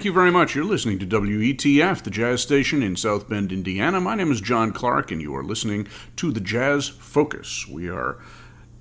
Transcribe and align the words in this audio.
Thank 0.00 0.06
you 0.06 0.12
very 0.14 0.30
much. 0.30 0.54
You're 0.54 0.64
listening 0.64 0.98
to 1.00 1.06
WETF, 1.06 2.02
the 2.02 2.10
jazz 2.10 2.40
station 2.40 2.82
in 2.82 2.96
South 2.96 3.28
Bend, 3.28 3.52
Indiana. 3.52 4.00
My 4.00 4.14
name 4.14 4.32
is 4.32 4.40
John 4.40 4.72
Clark, 4.72 5.10
and 5.10 5.20
you 5.20 5.36
are 5.36 5.44
listening 5.44 5.88
to 6.16 6.32
the 6.32 6.40
Jazz 6.40 6.88
Focus. 6.88 7.68
We 7.68 7.90
are 7.90 8.16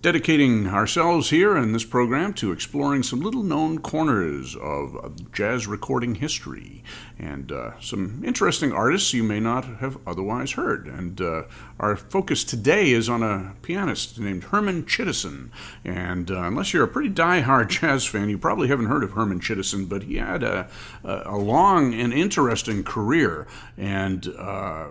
dedicating 0.01 0.67
ourselves 0.67 1.29
here 1.29 1.57
in 1.57 1.73
this 1.73 1.83
program 1.83 2.33
to 2.33 2.53
exploring 2.53 3.03
some 3.03 3.19
little 3.19 3.43
known 3.43 3.79
corners 3.79 4.55
of 4.55 5.31
jazz 5.33 5.67
recording 5.67 6.15
history 6.15 6.81
and 7.17 7.51
uh, 7.51 7.77
some 7.81 8.23
interesting 8.23 8.71
artists 8.71 9.13
you 9.13 9.23
may 9.23 9.41
not 9.41 9.65
have 9.65 9.97
otherwise 10.07 10.53
heard. 10.53 10.87
And 10.87 11.19
uh, 11.19 11.43
our 11.79 11.97
focus 11.97 12.45
today 12.45 12.91
is 12.91 13.09
on 13.09 13.21
a 13.21 13.55
pianist 13.61 14.17
named 14.17 14.45
Herman 14.45 14.85
Chittison. 14.85 15.49
And 15.83 16.31
uh, 16.31 16.43
unless 16.43 16.73
you're 16.73 16.85
a 16.85 16.87
pretty 16.87 17.09
die-hard 17.09 17.69
jazz 17.69 18.05
fan, 18.05 18.29
you 18.29 18.37
probably 18.37 18.69
haven't 18.69 18.85
heard 18.85 19.03
of 19.03 19.11
Herman 19.11 19.41
Chittison, 19.41 19.89
but 19.89 20.03
he 20.03 20.15
had 20.15 20.43
a, 20.43 20.69
a 21.03 21.37
long 21.37 21.93
and 21.93 22.13
interesting 22.13 22.85
career 22.85 23.47
and 23.77 24.25
uh, 24.37 24.87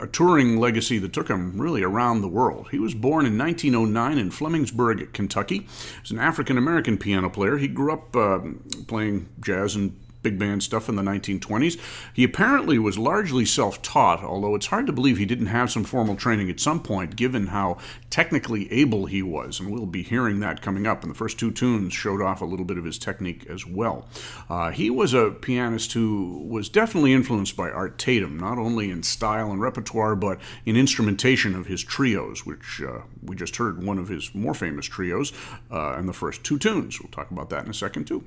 a 0.00 0.06
touring 0.06 0.58
legacy 0.58 0.98
that 0.98 1.12
took 1.12 1.28
him 1.28 1.60
really 1.60 1.82
around 1.82 2.20
the 2.20 2.28
world. 2.28 2.68
He 2.70 2.78
was 2.78 2.94
born 2.94 3.26
in 3.26 3.38
1909 3.38 4.18
in 4.18 4.30
Flemingsburg, 4.30 5.12
Kentucky. 5.12 5.66
He's 6.02 6.10
an 6.10 6.18
African 6.18 6.58
American 6.58 6.98
piano 6.98 7.30
player. 7.30 7.56
He 7.56 7.68
grew 7.68 7.92
up 7.92 8.14
uh, 8.16 8.40
playing 8.86 9.28
jazz 9.40 9.74
and 9.74 9.98
big 10.26 10.40
band 10.40 10.60
stuff 10.60 10.88
in 10.88 10.96
the 10.96 11.02
1920s. 11.02 11.78
He 12.12 12.24
apparently 12.24 12.80
was 12.80 12.98
largely 12.98 13.44
self 13.44 13.80
taught, 13.80 14.24
although 14.24 14.56
it's 14.56 14.66
hard 14.66 14.88
to 14.88 14.92
believe 14.92 15.18
he 15.18 15.24
didn't 15.24 15.46
have 15.46 15.70
some 15.70 15.84
formal 15.84 16.16
training 16.16 16.50
at 16.50 16.58
some 16.58 16.82
point, 16.82 17.14
given 17.14 17.46
how 17.46 17.78
technically 18.10 18.72
able 18.72 19.06
he 19.06 19.22
was. 19.22 19.60
And 19.60 19.70
we'll 19.70 19.86
be 19.86 20.02
hearing 20.02 20.40
that 20.40 20.62
coming 20.62 20.84
up. 20.84 21.02
And 21.02 21.10
the 21.12 21.14
first 21.14 21.38
two 21.38 21.52
tunes 21.52 21.92
showed 21.92 22.20
off 22.20 22.40
a 22.40 22.44
little 22.44 22.64
bit 22.64 22.76
of 22.76 22.84
his 22.84 22.98
technique 22.98 23.46
as 23.48 23.64
well. 23.64 24.08
Uh, 24.50 24.72
he 24.72 24.90
was 24.90 25.14
a 25.14 25.30
pianist 25.30 25.92
who 25.92 26.44
was 26.48 26.68
definitely 26.68 27.12
influenced 27.12 27.56
by 27.56 27.70
Art 27.70 27.96
Tatum, 27.96 28.36
not 28.36 28.58
only 28.58 28.90
in 28.90 29.04
style 29.04 29.52
and 29.52 29.60
repertoire, 29.60 30.16
but 30.16 30.40
in 30.64 30.76
instrumentation 30.76 31.54
of 31.54 31.66
his 31.66 31.84
trios, 31.84 32.44
which 32.44 32.82
uh, 32.82 33.02
we 33.22 33.36
just 33.36 33.54
heard 33.54 33.84
one 33.84 33.98
of 33.98 34.08
his 34.08 34.34
more 34.34 34.54
famous 34.54 34.86
trios 34.86 35.32
uh, 35.70 35.96
in 36.00 36.06
the 36.06 36.12
first 36.12 36.42
two 36.42 36.58
tunes. 36.58 37.00
We'll 37.00 37.12
talk 37.12 37.30
about 37.30 37.48
that 37.50 37.64
in 37.64 37.70
a 37.70 37.74
second, 37.74 38.06
too. 38.06 38.24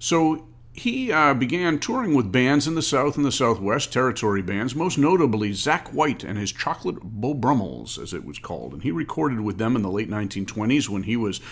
So 0.00 0.46
he 0.74 1.12
uh, 1.12 1.34
began 1.34 1.78
touring 1.78 2.14
with 2.14 2.32
bands 2.32 2.66
in 2.66 2.74
the 2.74 2.82
South 2.82 3.16
and 3.16 3.26
the 3.26 3.32
Southwest, 3.32 3.92
territory 3.92 4.40
bands, 4.40 4.74
most 4.74 4.96
notably 4.96 5.52
Zack 5.52 5.88
Whyte 5.88 6.24
and 6.24 6.38
his 6.38 6.50
Chocolate 6.50 6.98
Beau 7.02 7.34
Brummels, 7.34 7.98
as 7.98 8.14
it 8.14 8.24
was 8.24 8.38
called. 8.38 8.72
And 8.72 8.82
he 8.82 8.90
recorded 8.90 9.40
with 9.40 9.58
them 9.58 9.76
in 9.76 9.82
the 9.82 9.90
late 9.90 10.08
1920s 10.08 10.88
when 10.88 11.02
he 11.02 11.14
was 11.14 11.42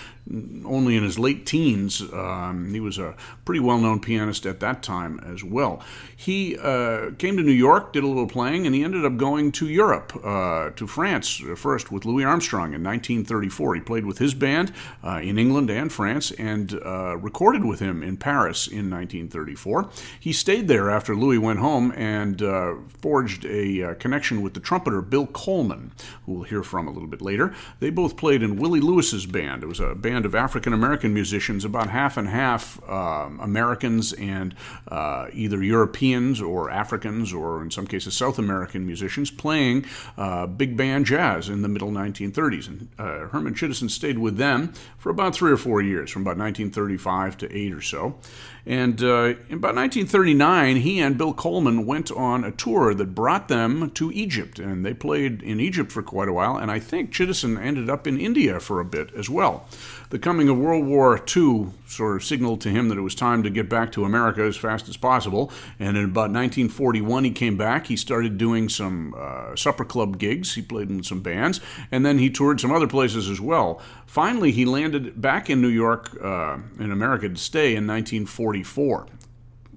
only 0.65 0.97
in 0.97 1.03
his 1.03 1.19
late 1.19 1.45
teens. 1.45 2.01
Um, 2.01 2.73
he 2.73 2.81
was 2.81 2.97
a 2.97 3.15
pretty 3.45 3.61
well 3.61 3.79
known 3.79 4.01
pianist 4.01 4.47
at 4.47 4.61
that 4.61 4.83
time 4.83 5.21
as 5.21 5.45
well. 5.45 5.83
He 6.17 6.57
uh, 6.57 7.11
came 7.19 7.37
to 7.37 7.43
New 7.43 7.53
York, 7.53 7.93
did 7.93 8.05
a 8.05 8.07
little 8.07 8.27
playing, 8.27 8.65
and 8.65 8.75
he 8.75 8.83
ended 8.83 9.05
up 9.05 9.19
going 9.19 9.53
to 9.53 9.69
Europe, 9.69 10.19
uh, 10.25 10.71
to 10.71 10.87
France 10.87 11.43
first 11.57 11.93
with 11.93 12.07
Louis 12.07 12.25
Armstrong 12.25 12.73
in 12.73 12.83
1934. 12.83 13.75
He 13.75 13.81
played 13.83 14.07
with 14.07 14.17
his 14.17 14.33
band 14.33 14.73
uh, 15.05 15.21
in 15.23 15.39
England 15.39 15.69
and 15.69 15.93
France 15.93 16.31
and 16.33 16.73
uh, 16.73 17.19
recorded 17.19 17.67
with 17.67 17.81
him 17.81 18.03
in 18.03 18.17
Paris 18.17 18.67
in 18.67 18.89
19. 18.89 19.10
1934. 19.19 19.89
He 20.19 20.33
stayed 20.33 20.69
there 20.69 20.91
after 20.91 21.15
Louis 21.15 21.39
went 21.39 21.59
home 21.59 21.93
and 21.97 22.43
uh, 22.43 22.75
forged 23.01 23.45
a 23.45 23.83
uh, 23.83 23.95
connection 23.95 24.43
with 24.43 24.55
the 24.55 24.61
trumpeter 24.61 25.03
Bill 25.03 25.27
Coleman, 25.27 25.93
who 26.25 26.33
we'll 26.35 26.43
hear 26.45 26.63
from 26.63 26.87
a 26.87 26.91
little 26.91 27.09
bit 27.09 27.21
later. 27.21 27.55
They 27.81 27.91
both 27.91 28.17
played 28.17 28.43
in 28.43 28.57
Willie 28.57 28.81
Lewis's 28.81 29.27
band. 29.27 29.63
It 29.63 29.67
was 29.67 29.81
a 29.81 29.95
band 29.95 30.27
of 30.27 30.35
African 30.35 30.73
American 30.73 31.13
musicians, 31.13 31.65
about 31.65 31.91
half 31.91 32.17
and 32.17 32.29
half 32.29 32.81
um, 32.89 33.41
Americans 33.41 34.13
and 34.15 34.55
uh, 34.89 35.29
either 35.33 35.63
Europeans 35.63 36.41
or 36.41 36.71
Africans 36.71 37.33
or 37.33 37.63
in 37.63 37.71
some 37.71 37.87
cases 37.87 38.15
South 38.15 38.39
American 38.39 38.87
musicians 38.87 39.31
playing 39.31 39.85
uh, 40.17 40.47
big 40.47 40.77
band 40.77 41.07
jazz 41.07 41.49
in 41.49 41.63
the 41.63 41.69
middle 41.69 41.91
1930s. 41.91 42.69
And 42.69 42.89
uh, 42.99 43.29
Herman 43.29 43.55
Chittison 43.55 43.91
stayed 43.91 44.19
with 44.19 44.37
them 44.37 44.73
for 44.99 45.11
about 45.11 45.35
three 45.35 45.51
or 45.51 45.57
four 45.57 45.83
years, 45.83 46.11
from 46.11 46.23
about 46.23 46.37
1935 46.37 47.39
to 47.39 47.57
8 47.57 47.73
or 47.73 47.81
so. 47.81 48.19
And 48.67 49.00
uh, 49.03 49.35
in 49.49 49.57
about 49.57 49.75
1939, 49.75 50.77
he 50.77 51.01
and 51.01 51.19
Bill 51.19 51.33
Coleman 51.33 51.87
went 51.87 52.11
on 52.11 52.45
a 52.45 52.51
tour 52.51 52.95
that 52.95 53.15
brought 53.15 53.49
them 53.49 53.91
to 53.93 54.11
Egypt. 54.13 54.59
And 54.59 54.85
they 54.85 54.95
played 54.95 55.43
in 55.43 55.61
Egypt 55.61 55.93
for 55.93 56.03
quite 56.03 56.29
a 56.29 56.33
while. 56.33 56.57
And 56.57 56.71
I 56.71 56.79
think 56.79 57.13
Chittison 57.13 57.61
ended 57.61 57.91
up 57.91 58.07
in 58.07 58.19
India 58.19 58.61
for 58.61 58.81
a 58.81 58.85
bit 58.85 59.13
as 59.15 59.29
well. 59.29 59.67
The 60.11 60.19
coming 60.19 60.49
of 60.49 60.59
World 60.59 60.87
War 60.87 61.25
II 61.37 61.69
sort 61.87 62.17
of 62.17 62.25
signaled 62.25 62.61
to 62.63 62.69
him 62.69 62.89
that 62.89 62.99
it 62.99 63.03
was 63.03 63.15
time 63.15 63.45
to 63.45 63.51
get 63.51 63.69
back 63.69 63.93
to 63.93 64.05
America 64.05 64.43
as 64.43 64.57
fast 64.57 64.89
as 64.89 64.97
possible. 64.97 65.53
And 65.79 65.97
in 65.97 66.05
about 66.05 66.33
1941, 66.33 67.23
he 67.23 67.31
came 67.31 67.57
back. 67.57 67.87
He 67.87 67.97
started 67.97 68.37
doing 68.37 68.69
some 68.69 69.15
uh, 69.17 69.55
supper 69.55 69.85
club 69.85 70.19
gigs. 70.19 70.57
He 70.57 70.63
played 70.63 70.91
in 70.91 71.05
some 71.05 71.21
bands. 71.21 71.61
And 71.93 72.05
then 72.05 72.19
he 72.19 72.29
toured 72.29 72.61
some 72.61 72.73
other 72.73 72.89
places 72.89 73.29
as 73.29 73.41
well. 73.41 73.81
Finally, 74.05 74.51
he 74.51 74.65
landed 74.65 75.23
back 75.23 75.49
in 75.49 75.61
New 75.61 75.69
York, 75.69 76.19
uh, 76.21 76.59
in 76.81 76.91
America, 76.91 77.29
to 77.29 77.37
stay 77.37 77.77
in 77.77 77.87
1944. 77.87 79.07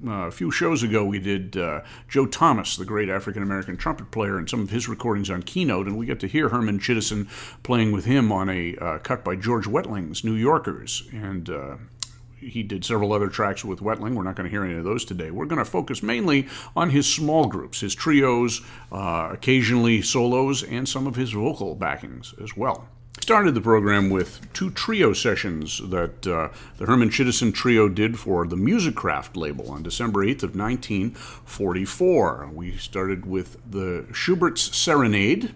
Uh, 0.06 0.28
a 0.28 0.32
few 0.32 0.52
shows 0.52 0.84
ago, 0.84 1.06
we 1.06 1.20
did 1.20 1.56
uh, 1.56 1.82
Joe 2.10 2.26
Thomas, 2.26 2.76
the 2.76 2.84
great 2.84 3.10
African 3.10 3.42
American 3.42 3.78
trumpet 3.78 4.12
player, 4.12 4.38
and 4.38 4.50
some 4.50 4.62
of 4.62 4.70
his 4.70 4.90
recordings 4.90 5.30
on 5.30 5.44
Keynote, 5.44 5.88
and 5.88 5.98
we 5.98 6.06
get 6.06 6.20
to 6.22 6.28
hear 6.28 6.50
Herman 6.50 6.80
Chittison 6.80 7.28
playing 7.64 7.94
with 7.94 8.04
him 8.04 8.32
on 8.32 8.50
a 8.50 8.76
uh, 8.78 8.98
cut 8.98 9.24
by 9.24 9.38
George 9.38 9.66
Wettling's 9.66 10.24
New 10.24 10.34
Yorkers. 10.34 11.04
And 11.14 11.50
uh, 11.50 11.78
he 12.38 12.64
did 12.64 12.84
several 12.84 13.14
other 13.14 13.30
tracks 13.30 13.64
with 13.64 13.80
Wetling. 13.80 14.16
We're 14.16 14.24
not 14.24 14.36
going 14.36 14.46
to 14.46 14.52
hear 14.52 14.66
any 14.66 14.74
of 14.74 14.84
those 14.84 15.06
today. 15.06 15.32
We're 15.32 15.46
going 15.46 15.64
to 15.64 15.66
focus 15.66 16.04
mainly 16.04 16.48
on 16.76 16.90
his 16.90 17.12
small 17.12 17.48
groups, 17.48 17.80
his 17.80 17.96
trios, 17.96 18.62
uh, 18.92 19.30
occasionally 19.32 20.02
solos, 20.02 20.64
and 20.64 20.88
some 20.88 21.08
of 21.08 21.16
his 21.16 21.32
vocal 21.32 21.76
backings 21.76 22.34
as 22.42 22.58
well 22.58 22.90
started 23.22 23.54
the 23.56 23.62
program 23.62 24.10
with 24.10 24.52
two 24.54 24.70
trio 24.72 25.14
sessions 25.14 25.82
that 25.90 26.28
uh, 26.28 26.50
the 26.78 26.86
Herman 26.86 27.10
Chittison 27.10 27.54
Trio 27.54 27.88
did 27.88 28.20
for 28.20 28.46
the 28.46 28.56
Musicraft 28.56 29.38
label 29.38 29.72
on 29.72 29.84
December 29.84 30.26
8th 30.26 30.44
of 30.44 30.56
1944. 30.56 32.50
We 32.54 32.78
started 32.78 33.26
with 33.26 33.58
the 33.70 34.06
Schubert's 34.14 34.76
Serenade 34.76 35.56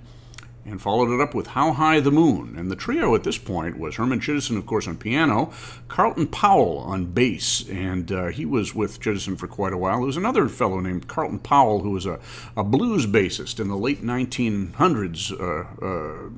and 0.67 0.81
followed 0.81 1.13
it 1.13 1.21
up 1.21 1.33
with 1.33 1.47
How 1.47 1.71
High 1.71 2.01
the 2.01 2.11
Moon. 2.11 2.55
And 2.57 2.69
the 2.69 2.75
trio 2.75 3.15
at 3.15 3.23
this 3.23 3.37
point 3.37 3.79
was 3.79 3.95
Herman 3.95 4.19
Chittison, 4.19 4.57
of 4.57 4.65
course, 4.65 4.87
on 4.87 4.97
piano, 4.97 5.53
Carlton 5.87 6.27
Powell 6.27 6.79
on 6.79 7.05
bass, 7.05 7.67
and 7.69 8.11
uh, 8.11 8.27
he 8.27 8.45
was 8.45 8.75
with 8.75 8.99
Chittison 8.99 9.37
for 9.37 9.47
quite 9.47 9.71
a 9.71 9.77
while. 9.77 9.97
There 9.97 10.05
was 10.05 10.17
another 10.17 10.49
fellow 10.49 10.81
named 10.81 11.07
Carlton 11.07 11.39
Powell 11.39 11.79
who 11.79 11.91
was 11.91 12.05
a, 12.05 12.19
a 12.55 12.63
blues 12.63 13.07
bassist 13.07 13.59
in 13.59 13.69
the 13.69 13.77
late 13.77 14.03
1900s. 14.03 15.31
Uh, 15.31 15.85
uh, 15.85 16.29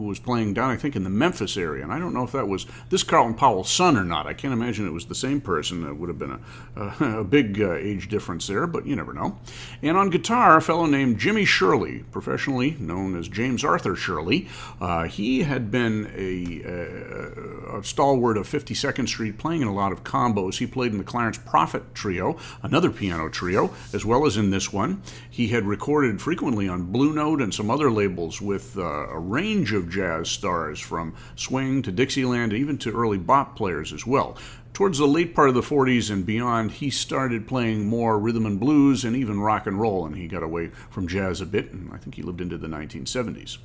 who 0.00 0.06
was 0.06 0.18
playing 0.18 0.54
down, 0.54 0.70
I 0.70 0.76
think, 0.76 0.96
in 0.96 1.04
the 1.04 1.10
Memphis 1.10 1.58
area. 1.58 1.82
And 1.82 1.92
I 1.92 1.98
don't 1.98 2.14
know 2.14 2.24
if 2.24 2.32
that 2.32 2.48
was 2.48 2.64
this 2.88 3.02
Carlton 3.02 3.34
Powell's 3.34 3.70
son 3.70 3.98
or 3.98 4.04
not. 4.04 4.26
I 4.26 4.32
can't 4.32 4.54
imagine 4.54 4.86
it 4.86 4.94
was 4.94 5.04
the 5.04 5.14
same 5.14 5.42
person. 5.42 5.86
It 5.86 5.98
would 5.98 6.08
have 6.08 6.18
been 6.18 6.40
a, 6.74 6.82
a, 7.04 7.18
a 7.20 7.24
big 7.24 7.60
uh, 7.60 7.74
age 7.74 8.08
difference 8.08 8.46
there, 8.46 8.66
but 8.66 8.86
you 8.86 8.96
never 8.96 9.12
know. 9.12 9.38
And 9.82 9.98
on 9.98 10.08
guitar, 10.08 10.56
a 10.56 10.62
fellow 10.62 10.86
named 10.86 11.18
Jimmy 11.18 11.44
Shirley, 11.44 12.04
professionally 12.12 12.78
known 12.80 13.14
as 13.14 13.28
James 13.28 13.62
Arthur 13.62 13.94
Shirley. 13.94 14.48
Uh, 14.80 15.04
he 15.04 15.42
had 15.42 15.70
been 15.70 16.10
a, 16.16 16.62
a, 16.64 17.78
a, 17.80 17.84
stalwart 17.84 18.38
of 18.38 18.48
52nd 18.48 19.06
Street, 19.06 19.36
playing 19.36 19.60
in 19.60 19.68
a 19.68 19.74
lot 19.74 19.92
of 19.92 20.02
combos. 20.02 20.56
He 20.60 20.66
played 20.66 20.92
in 20.92 20.98
the 20.98 21.04
Clarence 21.04 21.36
Profit 21.36 21.94
Trio, 21.94 22.38
another 22.62 22.88
piano 22.88 23.28
trio, 23.28 23.70
as 23.92 24.06
well 24.06 24.24
as 24.24 24.38
in 24.38 24.48
this 24.48 24.72
one. 24.72 25.02
He 25.40 25.48
had 25.48 25.64
recorded 25.64 26.20
frequently 26.20 26.68
on 26.68 26.92
Blue 26.92 27.14
Note 27.14 27.40
and 27.40 27.54
some 27.54 27.70
other 27.70 27.90
labels 27.90 28.42
with 28.42 28.76
uh, 28.76 28.82
a 29.08 29.18
range 29.18 29.72
of 29.72 29.88
jazz 29.88 30.28
stars, 30.28 30.78
from 30.78 31.14
swing 31.34 31.80
to 31.80 31.90
Dixieland, 31.90 32.52
even 32.52 32.76
to 32.76 32.92
early 32.92 33.16
bop 33.16 33.56
players 33.56 33.90
as 33.94 34.06
well. 34.06 34.36
Towards 34.74 34.98
the 34.98 35.08
late 35.08 35.34
part 35.34 35.48
of 35.48 35.54
the 35.54 35.62
40s 35.62 36.10
and 36.10 36.26
beyond, 36.26 36.72
he 36.72 36.90
started 36.90 37.48
playing 37.48 37.86
more 37.86 38.18
rhythm 38.18 38.44
and 38.44 38.60
blues 38.60 39.02
and 39.02 39.16
even 39.16 39.40
rock 39.40 39.66
and 39.66 39.80
roll, 39.80 40.04
and 40.04 40.14
he 40.14 40.28
got 40.28 40.42
away 40.42 40.72
from 40.90 41.08
jazz 41.08 41.40
a 41.40 41.46
bit, 41.46 41.72
and 41.72 41.90
I 41.90 41.96
think 41.96 42.16
he 42.16 42.22
lived 42.22 42.42
into 42.42 42.58
the 42.58 42.68
1970s. 42.68 43.56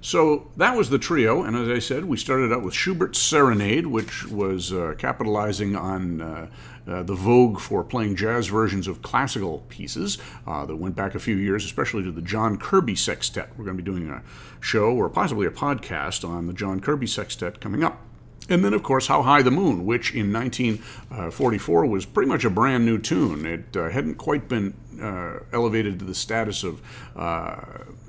So 0.00 0.50
that 0.56 0.76
was 0.76 0.90
the 0.90 0.98
trio, 0.98 1.42
and 1.42 1.56
as 1.56 1.68
I 1.68 1.78
said, 1.80 2.04
we 2.06 2.16
started 2.16 2.52
out 2.52 2.62
with 2.62 2.74
Schubert's 2.74 3.20
Serenade, 3.20 3.86
which 3.86 4.26
was 4.26 4.72
uh, 4.72 4.94
capitalizing 4.96 5.74
on 5.74 6.20
uh, 6.20 6.48
uh, 6.88 7.02
the 7.02 7.14
vogue 7.14 7.60
for 7.60 7.84
playing 7.84 8.16
jazz 8.16 8.46
versions 8.48 8.88
of 8.88 9.02
classical 9.02 9.64
pieces 9.68 10.18
uh, 10.46 10.64
that 10.66 10.76
went 10.76 10.96
back 10.96 11.14
a 11.14 11.18
few 11.18 11.36
years, 11.36 11.64
especially 11.64 12.02
to 12.02 12.12
the 12.12 12.22
John 12.22 12.56
Kirby 12.56 12.94
Sextet. 12.94 13.50
We're 13.56 13.64
going 13.64 13.76
to 13.76 13.82
be 13.82 13.90
doing 13.90 14.08
a 14.08 14.22
show 14.60 14.94
or 14.94 15.08
possibly 15.08 15.46
a 15.46 15.50
podcast 15.50 16.28
on 16.28 16.46
the 16.46 16.52
John 16.52 16.80
Kirby 16.80 17.06
Sextet 17.06 17.60
coming 17.60 17.84
up. 17.84 18.00
And 18.48 18.64
then, 18.64 18.72
of 18.72 18.82
course, 18.82 19.08
How 19.08 19.22
High 19.22 19.42
the 19.42 19.50
Moon, 19.50 19.84
which 19.84 20.14
in 20.14 20.32
1944 20.32 21.86
was 21.86 22.06
pretty 22.06 22.28
much 22.28 22.46
a 22.46 22.50
brand 22.50 22.86
new 22.86 22.98
tune. 22.98 23.44
It 23.44 23.76
uh, 23.76 23.90
hadn't 23.90 24.14
quite 24.14 24.48
been 24.48 24.72
uh, 25.00 25.40
elevated 25.52 25.98
to 25.98 26.04
the 26.04 26.14
status 26.14 26.64
of 26.64 26.80
uh, 27.16 27.60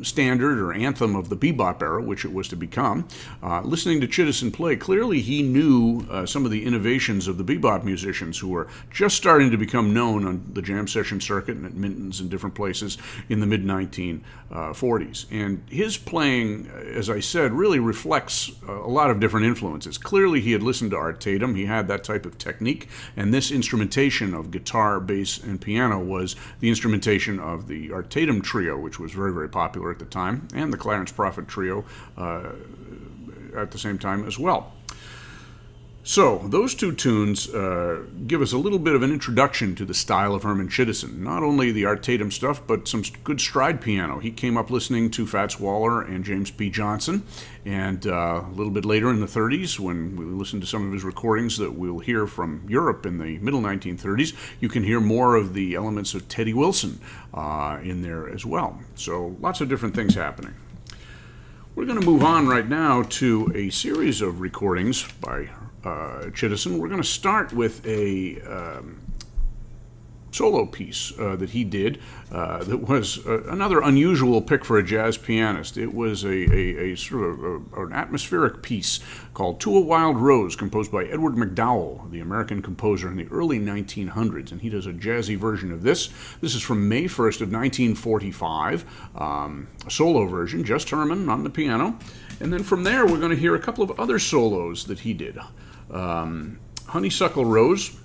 standard 0.01 0.59
or 0.59 0.73
anthem 0.73 1.15
of 1.15 1.29
the 1.29 1.35
bebop 1.35 1.81
era, 1.81 2.01
which 2.01 2.25
it 2.25 2.33
was 2.33 2.47
to 2.47 2.55
become. 2.55 3.07
Uh, 3.43 3.61
listening 3.61 4.01
to 4.01 4.07
Chittison 4.07 4.51
play, 4.51 4.75
clearly 4.75 5.21
he 5.21 5.41
knew 5.41 6.05
uh, 6.09 6.25
some 6.25 6.45
of 6.45 6.51
the 6.51 6.65
innovations 6.65 7.27
of 7.27 7.37
the 7.37 7.43
bebop 7.43 7.83
musicians 7.83 8.37
who 8.39 8.49
were 8.49 8.67
just 8.91 9.17
starting 9.17 9.51
to 9.51 9.57
become 9.57 9.93
known 9.93 10.25
on 10.25 10.49
the 10.53 10.61
jam 10.61 10.87
session 10.87 11.19
circuit 11.19 11.55
and 11.55 11.65
at 11.65 11.73
Minton's 11.73 12.19
and 12.19 12.29
different 12.29 12.55
places 12.55 12.97
in 13.27 13.39
the 13.39 13.45
mid 13.45 13.63
1940s. 13.63 15.25
And 15.31 15.63
his 15.69 15.97
playing, 15.97 16.67
as 16.67 17.09
I 17.09 17.19
said, 17.19 17.51
really 17.51 17.79
reflects 17.79 18.51
a 18.67 18.71
lot 18.71 19.09
of 19.09 19.19
different 19.19 19.45
influences. 19.45 19.97
Clearly, 19.97 20.41
he 20.41 20.51
had 20.51 20.63
listened 20.63 20.91
to 20.91 20.97
Art 20.97 21.19
Tatum, 21.19 21.55
he 21.55 21.65
had 21.65 21.87
that 21.87 22.03
type 22.03 22.25
of 22.25 22.37
technique, 22.37 22.87
and 23.15 23.33
this 23.33 23.51
instrumentation 23.51 24.33
of 24.33 24.51
guitar, 24.51 24.99
bass, 24.99 25.41
and 25.41 25.59
piano 25.59 25.99
was 25.99 26.35
the 26.59 26.69
instrumentation 26.79 27.41
of 27.41 27.67
the 27.67 27.91
Art 27.91 28.09
Tatum 28.09 28.41
trio, 28.41 28.79
which 28.79 29.01
was 29.01 29.11
very, 29.11 29.33
very 29.33 29.49
popular 29.49 29.91
at 29.91 29.99
the 29.99 30.05
time, 30.05 30.47
and 30.55 30.71
the 30.71 30.77
Clarence 30.77 31.11
Profit 31.11 31.45
trio 31.45 31.83
uh, 32.15 32.51
at 33.53 33.71
the 33.71 33.77
same 33.77 33.99
time 33.99 34.25
as 34.25 34.39
well. 34.39 34.71
So, 36.01 36.37
those 36.45 36.75
two 36.75 36.93
tunes 36.93 37.53
uh, 37.53 38.03
give 38.25 38.41
us 38.41 38.53
a 38.53 38.57
little 38.57 38.79
bit 38.79 38.95
of 38.95 39.03
an 39.03 39.11
introduction 39.11 39.75
to 39.75 39.85
the 39.85 39.93
style 39.93 40.33
of 40.33 40.43
Herman 40.43 40.69
Chittison. 40.69 41.19
Not 41.19 41.43
only 41.43 41.73
the 41.73 41.85
Art 41.85 42.01
Tatum 42.01 42.31
stuff, 42.31 42.65
but 42.65 42.87
some 42.87 43.03
good 43.25 43.41
stride 43.41 43.81
piano. 43.81 44.19
He 44.19 44.31
came 44.31 44.55
up 44.55 44.71
listening 44.71 45.11
to 45.11 45.27
Fats 45.27 45.59
Waller 45.59 46.01
and 46.01 46.23
James 46.23 46.51
P. 46.51 46.69
Johnson. 46.69 47.23
And 47.65 48.07
uh, 48.07 48.43
a 48.47 48.51
little 48.51 48.71
bit 48.71 48.85
later 48.85 49.09
in 49.09 49.19
the 49.19 49.27
30s, 49.27 49.77
when 49.77 50.15
we 50.15 50.23
listen 50.23 50.61
to 50.61 50.65
some 50.65 50.87
of 50.87 50.93
his 50.93 51.03
recordings 51.03 51.57
that 51.57 51.73
we'll 51.73 51.99
hear 51.99 52.25
from 52.25 52.63
Europe 52.67 53.05
in 53.05 53.17
the 53.17 53.37
middle 53.39 53.61
1930s, 53.61 54.33
you 54.61 54.69
can 54.69 54.83
hear 54.83 55.01
more 55.01 55.35
of 55.35 55.53
the 55.53 55.75
elements 55.75 56.13
of 56.13 56.29
Teddy 56.29 56.53
Wilson 56.53 57.01
uh, 57.33 57.77
in 57.83 58.01
there 58.01 58.29
as 58.29 58.45
well. 58.45 58.79
So, 58.95 59.35
lots 59.41 59.59
of 59.59 59.67
different 59.67 59.95
things 59.95 60.15
happening. 60.15 60.55
We're 61.75 61.85
going 61.85 61.99
to 61.99 62.05
move 62.05 62.23
on 62.23 62.47
right 62.47 62.67
now 62.67 63.03
to 63.03 63.51
a 63.53 63.69
series 63.69 64.21
of 64.21 64.39
recordings 64.39 65.05
by 65.21 65.49
uh, 65.83 66.29
Chittison. 66.31 66.77
We're 66.79 66.89
going 66.89 67.01
to 67.01 67.07
start 67.07 67.53
with 67.53 67.85
a 67.85 68.41
um, 68.41 68.99
solo 70.31 70.65
piece 70.65 71.17
uh, 71.19 71.35
that 71.35 71.51
he 71.51 71.63
did 71.63 71.99
uh, 72.31 72.63
that 72.63 72.77
was 72.77 73.25
uh, 73.25 73.43
another 73.45 73.81
unusual 73.81 74.41
pick 74.41 74.63
for 74.63 74.77
a 74.77 74.83
jazz 74.83 75.17
pianist. 75.17 75.77
It 75.77 75.93
was 75.93 76.23
a, 76.23 76.29
a, 76.29 76.91
a 76.91 76.95
sort 76.97 77.29
of 77.29 77.43
a, 77.43 77.85
an 77.85 77.93
atmospheric 77.93 78.61
piece 78.61 78.99
called 79.33 79.59
To 79.61 79.75
a 79.75 79.81
Wild 79.81 80.17
Rose, 80.17 80.55
composed 80.55 80.91
by 80.91 81.05
Edward 81.05 81.35
MacDowell, 81.35 82.11
the 82.11 82.19
American 82.19 82.61
composer 82.61 83.09
in 83.09 83.17
the 83.17 83.27
early 83.31 83.59
1900s, 83.59 84.51
and 84.51 84.61
he 84.61 84.69
does 84.69 84.85
a 84.85 84.93
jazzy 84.93 85.37
version 85.37 85.71
of 85.71 85.81
this. 85.81 86.09
This 86.41 86.55
is 86.55 86.61
from 86.61 86.87
May 86.87 87.05
1st 87.05 87.41
of 87.41 87.51
1945, 87.51 88.85
um, 89.15 89.67
a 89.85 89.91
solo 89.91 90.25
version, 90.25 90.63
just 90.63 90.89
Herman 90.89 91.29
on 91.29 91.43
the 91.43 91.49
piano. 91.49 91.97
And 92.39 92.53
then 92.53 92.63
from 92.63 92.83
there, 92.83 93.05
we're 93.05 93.19
going 93.19 93.31
to 93.31 93.37
hear 93.37 93.55
a 93.55 93.59
couple 93.59 93.83
of 93.83 93.99
other 93.99 94.19
solos 94.19 94.85
that 94.85 94.99
he 94.99 95.13
did. 95.13 95.37
Um, 95.91 96.59
Honeysuckle 96.87 97.45
Rose, 97.45 97.95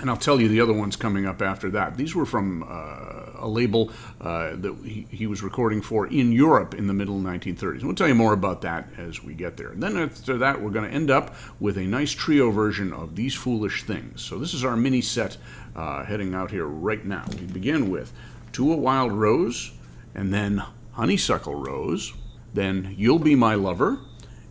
and 0.00 0.10
I'll 0.10 0.16
tell 0.16 0.40
you 0.40 0.48
the 0.48 0.60
other 0.60 0.72
ones 0.72 0.96
coming 0.96 1.26
up 1.26 1.42
after 1.42 1.70
that. 1.70 1.96
These 1.96 2.14
were 2.14 2.26
from 2.26 2.62
uh, 2.62 3.44
a 3.44 3.48
label 3.48 3.90
uh, 4.20 4.56
that 4.56 4.76
he, 4.84 5.06
he, 5.10 5.26
was 5.26 5.42
recording 5.42 5.82
for 5.82 6.06
in 6.06 6.32
Europe 6.32 6.74
in 6.74 6.86
the 6.86 6.92
middle 6.92 7.18
1930s. 7.18 7.82
We'll 7.82 7.94
tell 7.94 8.08
you 8.08 8.14
more 8.14 8.32
about 8.32 8.62
that 8.62 8.88
as 8.96 9.22
we 9.22 9.34
get 9.34 9.56
there. 9.56 9.70
And 9.70 9.82
then 9.82 9.96
after 9.96 10.38
that, 10.38 10.60
we're 10.60 10.70
going 10.70 10.88
to 10.88 10.94
end 10.94 11.10
up 11.10 11.34
with 11.60 11.78
a 11.78 11.84
nice 11.84 12.12
trio 12.12 12.50
version 12.50 12.92
of 12.92 13.16
These 13.16 13.34
Foolish 13.34 13.84
Things. 13.84 14.22
So 14.22 14.38
this 14.38 14.54
is 14.54 14.64
our 14.64 14.76
mini 14.76 15.00
set 15.00 15.36
uh, 15.74 16.04
heading 16.04 16.34
out 16.34 16.50
here 16.50 16.66
right 16.66 17.04
now. 17.04 17.24
We 17.38 17.46
begin 17.46 17.90
with 17.90 18.12
To 18.52 18.72
a 18.72 18.76
Wild 18.76 19.12
Rose, 19.12 19.72
and 20.14 20.32
then 20.32 20.62
Honeysuckle 20.92 21.54
Rose, 21.54 22.12
then 22.54 22.94
You'll 22.96 23.18
Be 23.18 23.34
My 23.34 23.54
Lover, 23.54 23.98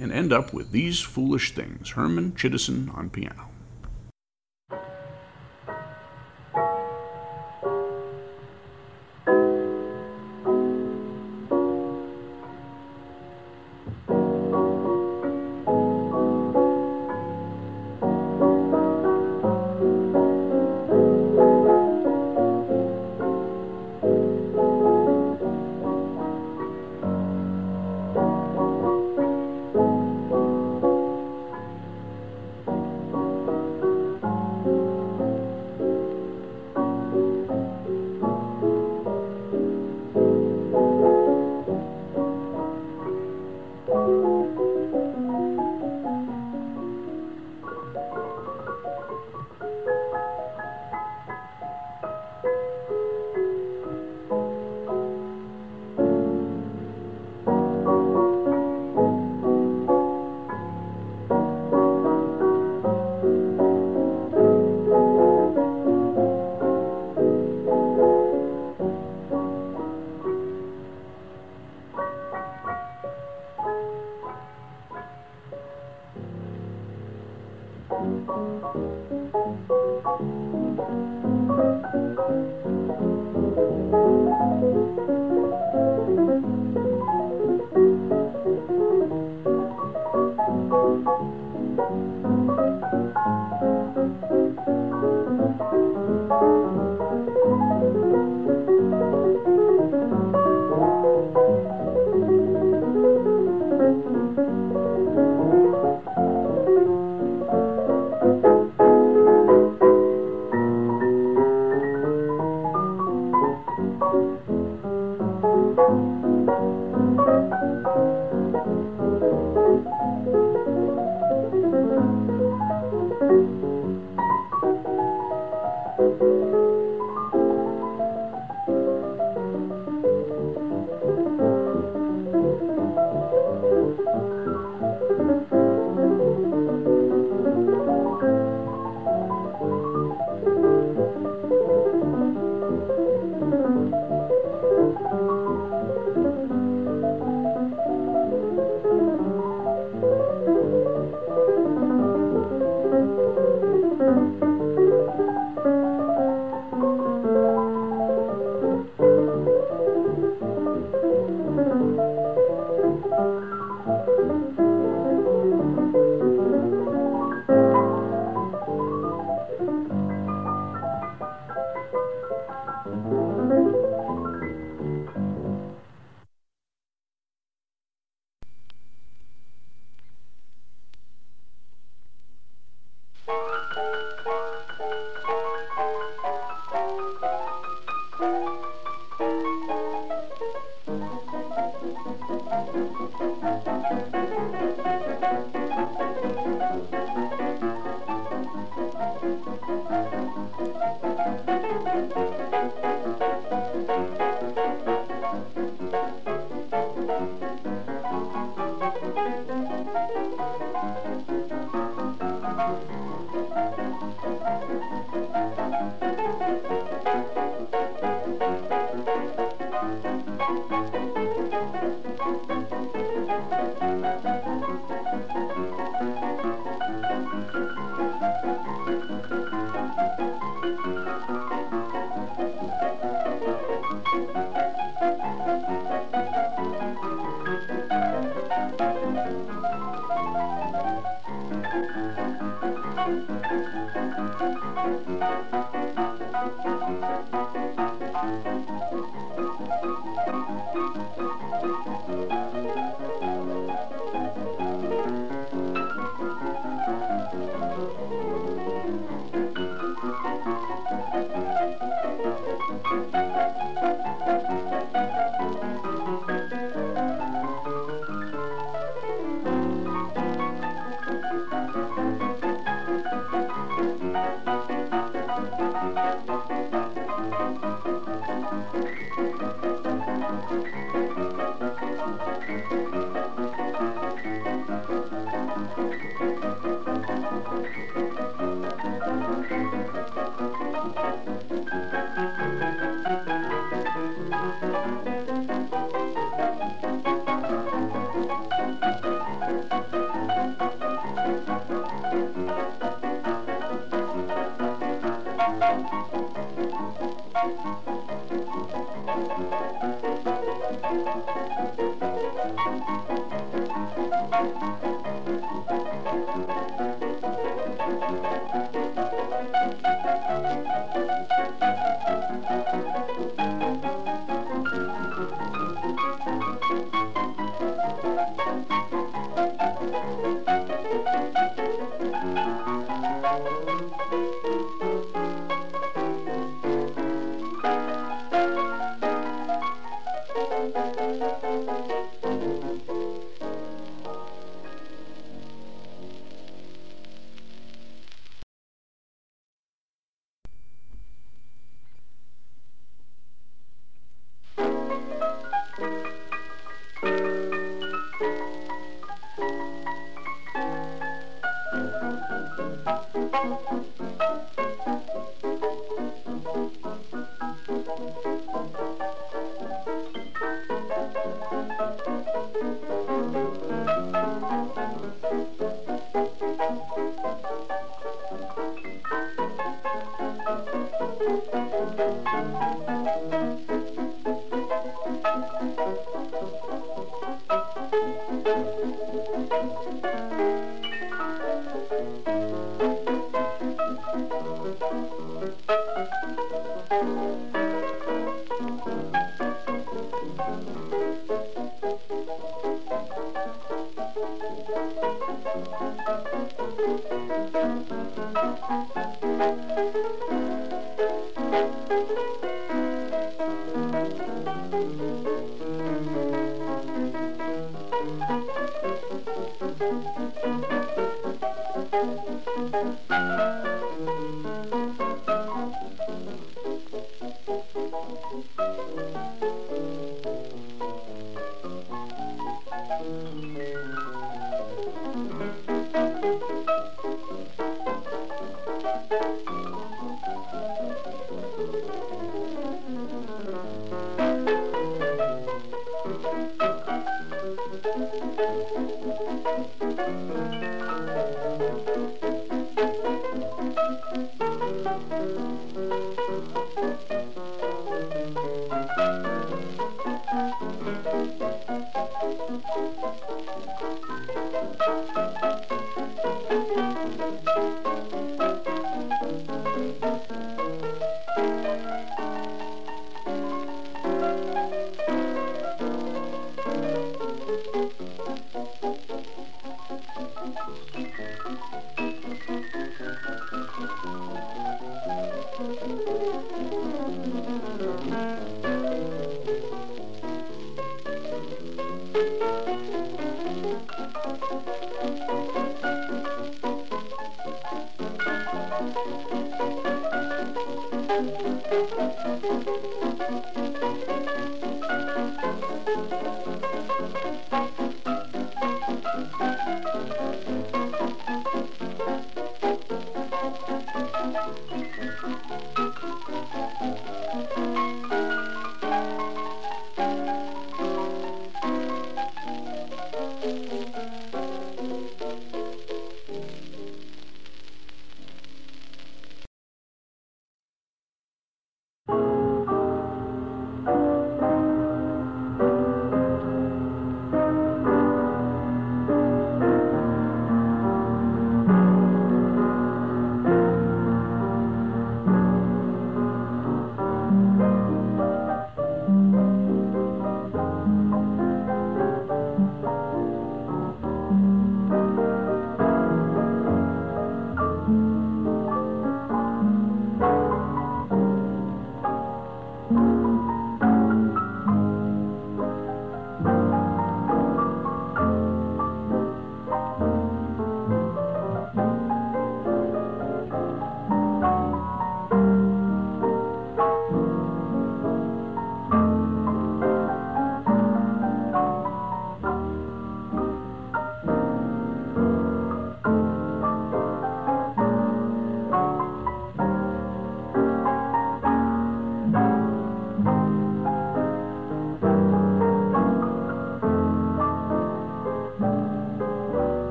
and 0.00 0.10
end 0.10 0.32
up 0.32 0.52
with 0.52 0.72
These 0.72 1.00
Foolish 1.00 1.54
Things. 1.54 1.90
Herman 1.90 2.32
Chittison 2.32 2.92
on 2.96 3.10
piano. 3.10 3.49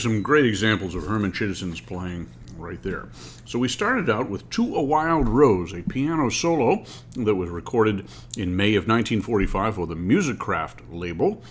Some 0.00 0.22
great 0.22 0.46
examples 0.46 0.94
of 0.94 1.06
Herman 1.06 1.30
Chittison's 1.30 1.78
playing 1.78 2.30
right 2.56 2.82
there. 2.82 3.08
So 3.44 3.58
we 3.58 3.68
started 3.68 4.08
out 4.08 4.30
with 4.30 4.48
To 4.50 4.76
a 4.76 4.82
Wild 4.82 5.28
Rose, 5.28 5.74
a 5.74 5.82
piano 5.82 6.30
solo 6.30 6.84
that 7.16 7.34
was 7.34 7.50
recorded 7.50 8.06
in 8.34 8.56
May 8.56 8.76
of 8.76 8.88
1945 8.88 9.74
for 9.74 9.86
the 9.86 9.94
Musicraft 9.94 10.78
label 10.90 11.42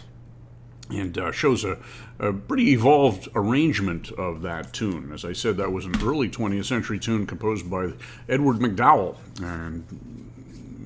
and 0.89 1.15
uh, 1.19 1.31
shows 1.31 1.63
a, 1.63 1.77
a, 2.17 2.33
pretty 2.33 2.71
evolved 2.71 3.27
arrangement 3.35 4.11
of 4.13 4.41
that 4.41 4.73
tune. 4.73 5.11
As 5.13 5.23
I 5.23 5.33
said, 5.33 5.57
that 5.57 5.71
was 5.71 5.85
an 5.85 5.93
early 6.01 6.27
20th 6.27 6.65
century 6.65 6.97
tune 6.97 7.27
composed 7.27 7.69
by 7.69 7.91
Edward 8.27 8.57
MacDowell 8.57 9.15
and 9.43 9.85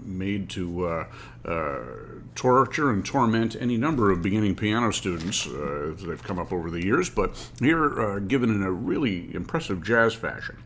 made 0.05 0.49
to 0.49 0.85
uh, 0.85 1.05
uh, 1.45 1.79
torture 2.35 2.89
and 2.89 3.05
torment 3.05 3.55
any 3.59 3.77
number 3.77 4.11
of 4.11 4.21
beginning 4.21 4.55
piano 4.55 4.91
students 4.91 5.45
uh, 5.47 5.93
that 5.97 6.07
have 6.09 6.23
come 6.23 6.39
up 6.39 6.51
over 6.51 6.69
the 6.69 6.83
years, 6.83 7.09
but 7.09 7.49
here 7.59 8.01
uh, 8.01 8.19
given 8.19 8.49
in 8.49 8.63
a 8.63 8.71
really 8.71 9.33
impressive 9.33 9.83
jazz 9.83 10.13
fashion. 10.13 10.57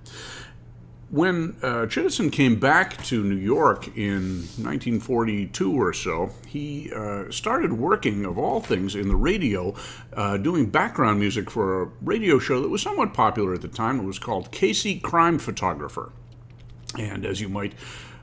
When 1.09 1.55
uh, 1.63 1.85
Chittison 1.85 2.29
came 2.33 2.59
back 2.59 3.01
to 3.05 3.23
New 3.23 3.37
York 3.37 3.87
in 3.95 4.39
1942 4.57 5.81
or 5.81 5.93
so, 5.93 6.31
he 6.45 6.91
uh, 6.93 7.31
started 7.31 7.71
working, 7.71 8.25
of 8.25 8.37
all 8.37 8.59
things, 8.59 8.93
in 8.93 9.07
the 9.07 9.15
radio, 9.15 9.73
uh, 10.11 10.35
doing 10.35 10.69
background 10.69 11.21
music 11.21 11.49
for 11.49 11.83
a 11.83 11.85
radio 12.01 12.39
show 12.39 12.61
that 12.61 12.67
was 12.67 12.81
somewhat 12.81 13.13
popular 13.13 13.53
at 13.53 13.61
the 13.61 13.69
time. 13.69 14.01
It 14.01 14.03
was 14.03 14.19
called 14.19 14.51
Casey 14.51 14.99
Crime 14.99 15.39
Photographer. 15.39 16.11
And 16.99 17.25
as 17.25 17.39
you 17.39 17.47
might 17.47 17.71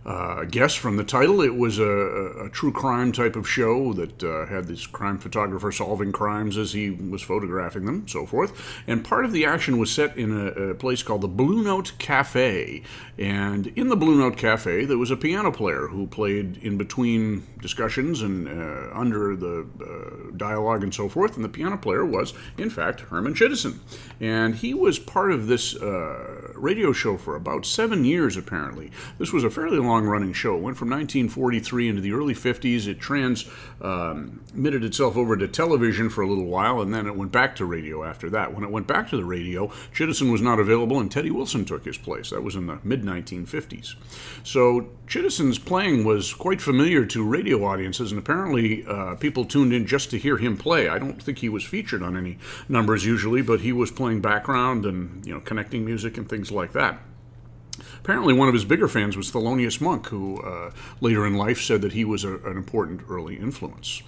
uh, 0.07 0.45
guess 0.45 0.75
from 0.75 0.97
the 0.97 1.05
title, 1.05 1.41
it 1.41 1.57
was 1.57 1.79
a, 1.79 2.45
a, 2.45 2.51
true 2.51 2.73
crime 2.73 3.11
type 3.11 3.37
of 3.37 3.49
show 3.49 3.95
that 3.95 4.23
uh, 4.23 4.45
had 4.47 4.67
this 4.67 4.87
crime 4.87 5.17
photographer 5.17 5.73
solving 5.73 6.13
crimes 6.13 6.59
as 6.59 6.75
he 6.75 6.91
was 6.91 7.23
photographing 7.23 7.87
them, 7.87 8.07
so 8.07 8.27
forth. 8.27 8.53
And 8.87 9.03
part 9.03 9.25
of 9.25 9.33
the 9.33 9.47
action 9.47 9.79
was 9.79 9.91
set 9.91 10.15
in 10.19 10.31
a, 10.31 10.47
a, 10.49 10.75
place 10.75 11.03
called 11.03 11.23
the 11.23 11.29
Blue 11.29 11.63
Note 11.63 11.93
Cafe. 11.99 12.83
And 13.19 13.69
in 13.69 13.89
the 13.89 13.97
Blue 13.97 14.19
Note 14.19 14.37
Cafe, 14.37 14.85
there 14.85 14.99
was 14.99 15.11
a 15.11 15.17
piano 15.17 15.51
player 15.51 15.87
who 15.87 16.07
played 16.07 16.59
in 16.59 16.77
between 16.77 17.47
discussions 17.63 18.21
and 18.21 18.47
uh, 18.47 18.91
under 18.93 19.35
the 19.35 19.67
uh, 19.81 20.37
dialogue 20.37 20.83
and 20.83 20.93
so 20.93 21.09
forth. 21.09 21.37
And 21.37 21.45
the 21.45 21.49
piano 21.49 21.79
player 21.79 22.05
was, 22.05 22.35
in 22.59 22.69
fact, 22.69 23.01
Herman 23.01 23.35
Chittison. 23.35 23.79
And 24.21 24.55
he 24.57 24.75
was 24.75 24.99
part 24.99 25.33
of 25.33 25.47
this 25.47 25.75
uh, 25.77 26.53
radio 26.57 26.93
show 26.93 27.17
for 27.17 27.37
about 27.37 27.65
seven 27.65 28.05
years, 28.05 28.37
apparently. 28.37 28.91
This 29.19 29.33
was 29.33 29.45
a 29.45 29.51
fairly 29.51 29.79
long 29.79 29.94
long 29.95 30.07
running 30.07 30.33
show. 30.33 30.57
It 30.57 30.63
went 30.63 30.77
from 30.77 30.91
1943 30.91 31.89
into 31.89 32.01
the 32.01 32.13
early 32.13 32.35
50s. 32.35 32.89
It 32.89 32.99
transmitted 32.99 33.47
um, 33.81 34.43
itself 34.57 35.17
over 35.17 35.37
to 35.37 35.47
television 35.47 36.11
for 36.11 36.23
a 36.23 36.27
little 36.27 36.47
while, 36.47 36.81
and 36.81 36.93
then 36.93 37.07
it 37.07 37.15
went 37.15 37.31
back 37.31 37.55
to 37.57 37.65
radio 37.65 38.03
after 38.03 38.29
that. 38.31 38.53
When 38.53 38.65
it 38.65 38.71
went 38.71 38.89
back 38.89 39.09
to 39.11 39.17
the 39.17 39.25
radio, 39.25 39.69
Chittison 39.95 40.33
was 40.33 40.43
not 40.43 40.59
available, 40.59 40.99
and 40.99 41.11
Teddy 41.11 41.31
Wilson 41.31 41.65
took 41.65 41.85
his 41.85 41.97
place. 41.97 42.31
That 42.31 42.43
was 42.43 42.57
in 42.57 42.67
the 42.67 42.81
mid 42.83 43.03
1950s. 43.03 43.95
So 44.43 44.89
Chittison's 45.07 45.61
playing 45.61 46.05
was 46.05 46.35
quite 46.35 46.61
familiar 46.61 47.07
to 47.07 47.25
radio 47.25 47.65
audiences, 47.65 48.11
and 48.11 48.19
apparently 48.19 48.85
uh, 48.87 49.15
people 49.15 49.45
tuned 49.45 49.73
in 49.73 49.87
just 49.87 50.11
to 50.11 50.19
hear 50.19 50.39
him 50.39 50.57
play. 50.57 50.89
I 50.89 50.99
don't 50.99 51.23
think 51.23 51.39
he 51.39 51.49
was 51.49 51.63
featured 51.63 52.03
on 52.03 52.17
any 52.17 52.39
numbers 52.69 53.05
usually, 53.05 53.43
but 53.43 53.61
he 53.61 53.73
was 53.73 53.93
playing 53.93 54.23
background 54.23 54.87
and 54.87 55.25
you 55.25 55.33
know 55.33 55.41
connecting 55.41 55.85
music 55.85 56.19
and 56.19 56.29
things 56.29 56.51
like 56.51 56.73
that. 56.73 56.99
Apparently, 58.05 58.35
one 58.35 58.49
of 58.49 58.55
his 58.55 58.67
bigger 58.67 58.87
fans 58.87 59.17
was 59.17 59.33
Thelonious 59.33 59.81
Monk, 59.81 60.09
who 60.09 60.39
uh, 60.43 60.73
later 61.01 61.27
in 61.27 61.33
life 61.37 61.59
said 61.63 61.81
that 61.81 61.95
he 61.95 62.05
was 62.05 62.23
a, 62.23 62.35
an 62.41 62.59
important 62.59 63.01
early 63.09 63.37
influence. 63.37 64.03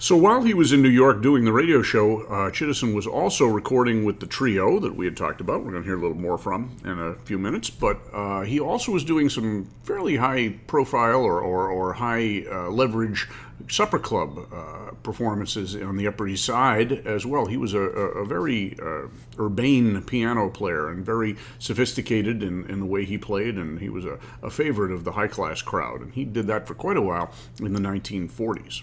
So 0.00 0.16
while 0.16 0.42
he 0.42 0.54
was 0.54 0.72
in 0.72 0.82
New 0.82 0.88
York 0.88 1.22
doing 1.22 1.44
the 1.44 1.52
radio 1.52 1.82
show, 1.82 2.22
uh, 2.22 2.50
Chittison 2.50 2.92
was 2.92 3.06
also 3.06 3.46
recording 3.46 4.04
with 4.04 4.18
the 4.18 4.26
trio 4.26 4.80
that 4.80 4.96
we 4.96 5.04
had 5.04 5.16
talked 5.16 5.40
about. 5.40 5.62
We're 5.62 5.70
going 5.70 5.84
to 5.84 5.88
hear 5.88 5.96
a 5.96 6.00
little 6.00 6.16
more 6.16 6.36
from 6.36 6.76
in 6.84 6.98
a 6.98 7.14
few 7.14 7.38
minutes. 7.38 7.70
But 7.70 8.00
uh, 8.12 8.40
he 8.40 8.58
also 8.58 8.90
was 8.90 9.04
doing 9.04 9.28
some 9.28 9.70
fairly 9.84 10.16
high 10.16 10.56
profile 10.66 11.22
or, 11.22 11.40
or, 11.40 11.68
or 11.68 11.92
high 11.92 12.44
uh, 12.50 12.70
leverage 12.70 13.28
supper 13.68 13.98
club 13.98 14.38
uh, 14.52 14.92
performances 15.02 15.74
on 15.76 15.96
the 15.96 16.06
Upper 16.06 16.28
East 16.28 16.44
Side 16.44 16.92
as 17.06 17.26
well. 17.26 17.46
He 17.46 17.56
was 17.56 17.74
a, 17.74 17.80
a, 17.80 18.06
a 18.22 18.26
very 18.26 18.76
uh, 18.80 19.08
urbane 19.38 20.02
piano 20.02 20.50
player 20.50 20.88
and 20.90 21.04
very 21.04 21.36
sophisticated 21.58 22.42
in, 22.42 22.68
in 22.70 22.80
the 22.80 22.86
way 22.86 23.04
he 23.04 23.18
played, 23.18 23.56
and 23.56 23.80
he 23.80 23.88
was 23.88 24.04
a, 24.04 24.18
a 24.42 24.50
favorite 24.50 24.92
of 24.92 25.04
the 25.04 25.12
high 25.12 25.28
class 25.28 25.62
crowd. 25.62 26.00
And 26.00 26.12
he 26.12 26.24
did 26.24 26.46
that 26.46 26.66
for 26.66 26.74
quite 26.74 26.96
a 26.96 27.02
while 27.02 27.32
in 27.60 27.72
the 27.72 27.80
1940s. 27.80 28.82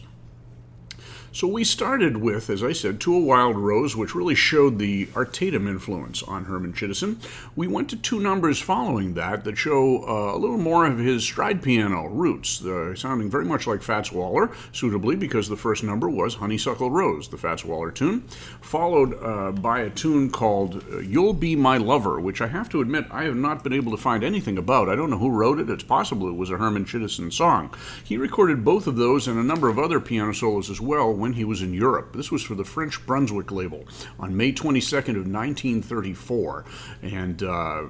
So 1.32 1.48
we 1.48 1.64
started 1.64 2.18
with, 2.18 2.50
as 2.50 2.64
I 2.64 2.72
said, 2.72 3.00
To 3.02 3.16
a 3.16 3.20
Wild 3.20 3.56
Rose, 3.56 3.96
which 3.96 4.16
really 4.16 4.34
showed 4.34 4.80
the 4.80 5.08
Art 5.16 5.32
Tatum 5.32 5.68
influence 5.68 6.24
on 6.24 6.46
Herman 6.46 6.74
Chittison. 6.74 7.18
We 7.56 7.68
went 7.68 7.88
to 7.92 7.96
two 7.96 8.20
numbers 8.20 8.60
following 8.60 9.14
that 9.14 9.44
that 9.44 9.56
show 9.56 10.04
uh, 10.08 10.36
a 10.36 10.40
little 10.40 10.58
more 10.58 10.88
of 10.88 10.98
his 10.98 11.24
stride 11.24 11.62
piano 11.62 12.08
roots, 12.08 12.66
uh, 12.66 12.96
sounding 12.96 13.30
very 13.30 13.46
much 13.46 13.68
like 13.68 13.84
Fats 13.84 14.12
Waller, 14.12 14.50
suitably 14.72 15.16
because 15.16 15.48
the 15.48 15.56
first 15.56 15.84
number 15.84 16.10
was 16.10 16.34
Honeysuckle 16.34 16.90
Rose, 16.90 17.30
the 17.30 17.38
Fats 17.38 17.64
Waller 17.64 17.92
tune, 17.92 18.22
followed 18.62 19.14
uh, 19.24 19.52
by 19.52 19.82
a 19.82 19.90
tune 19.92 20.32
called 20.32 20.84
uh, 20.92 20.98
You'll 20.98 21.34
Be 21.34 21.56
My 21.56 21.78
Lover, 21.78 22.20
which 22.20 22.42
I 22.42 22.48
have 22.48 22.70
to 22.70 22.82
admit 22.82 23.06
I 23.12 23.26
have 23.26 23.36
not 23.36 23.64
been 23.64 23.74
able 23.74 23.92
to 23.92 24.02
find 24.02 24.24
anything 24.24 24.58
about. 24.58 24.90
I 24.90 24.96
don't 24.96 25.12
know 25.12 25.20
who 25.20 25.30
wrote 25.30 25.60
it. 25.60 25.70
It's 25.70 25.84
possible 25.84 26.28
it 26.28 26.36
was 26.36 26.50
a 26.50 26.58
Herman 26.58 26.86
Chittison 26.86 27.32
song. 27.32 27.72
He 28.04 28.18
recorded 28.18 28.66
both 28.66 28.88
of 28.88 28.96
those 28.96 29.28
and 29.28 29.38
a 29.38 29.44
number 29.44 29.70
of 29.70 29.78
other 29.78 30.00
piano 30.00 30.34
solos 30.34 30.72
as 30.72 30.82
well 30.82 31.19
when 31.20 31.34
he 31.34 31.44
was 31.44 31.62
in 31.62 31.74
Europe. 31.74 32.14
This 32.16 32.32
was 32.32 32.44
for 32.44 32.56
the 32.56 32.66
French 32.66 33.06
Brunswick 33.06 33.52
label 33.52 33.86
on 34.20 34.36
May 34.36 34.52
22nd 34.52 35.10
of 35.10 35.28
1934, 35.28 36.66
and 37.02 37.44
uh, 37.44 37.84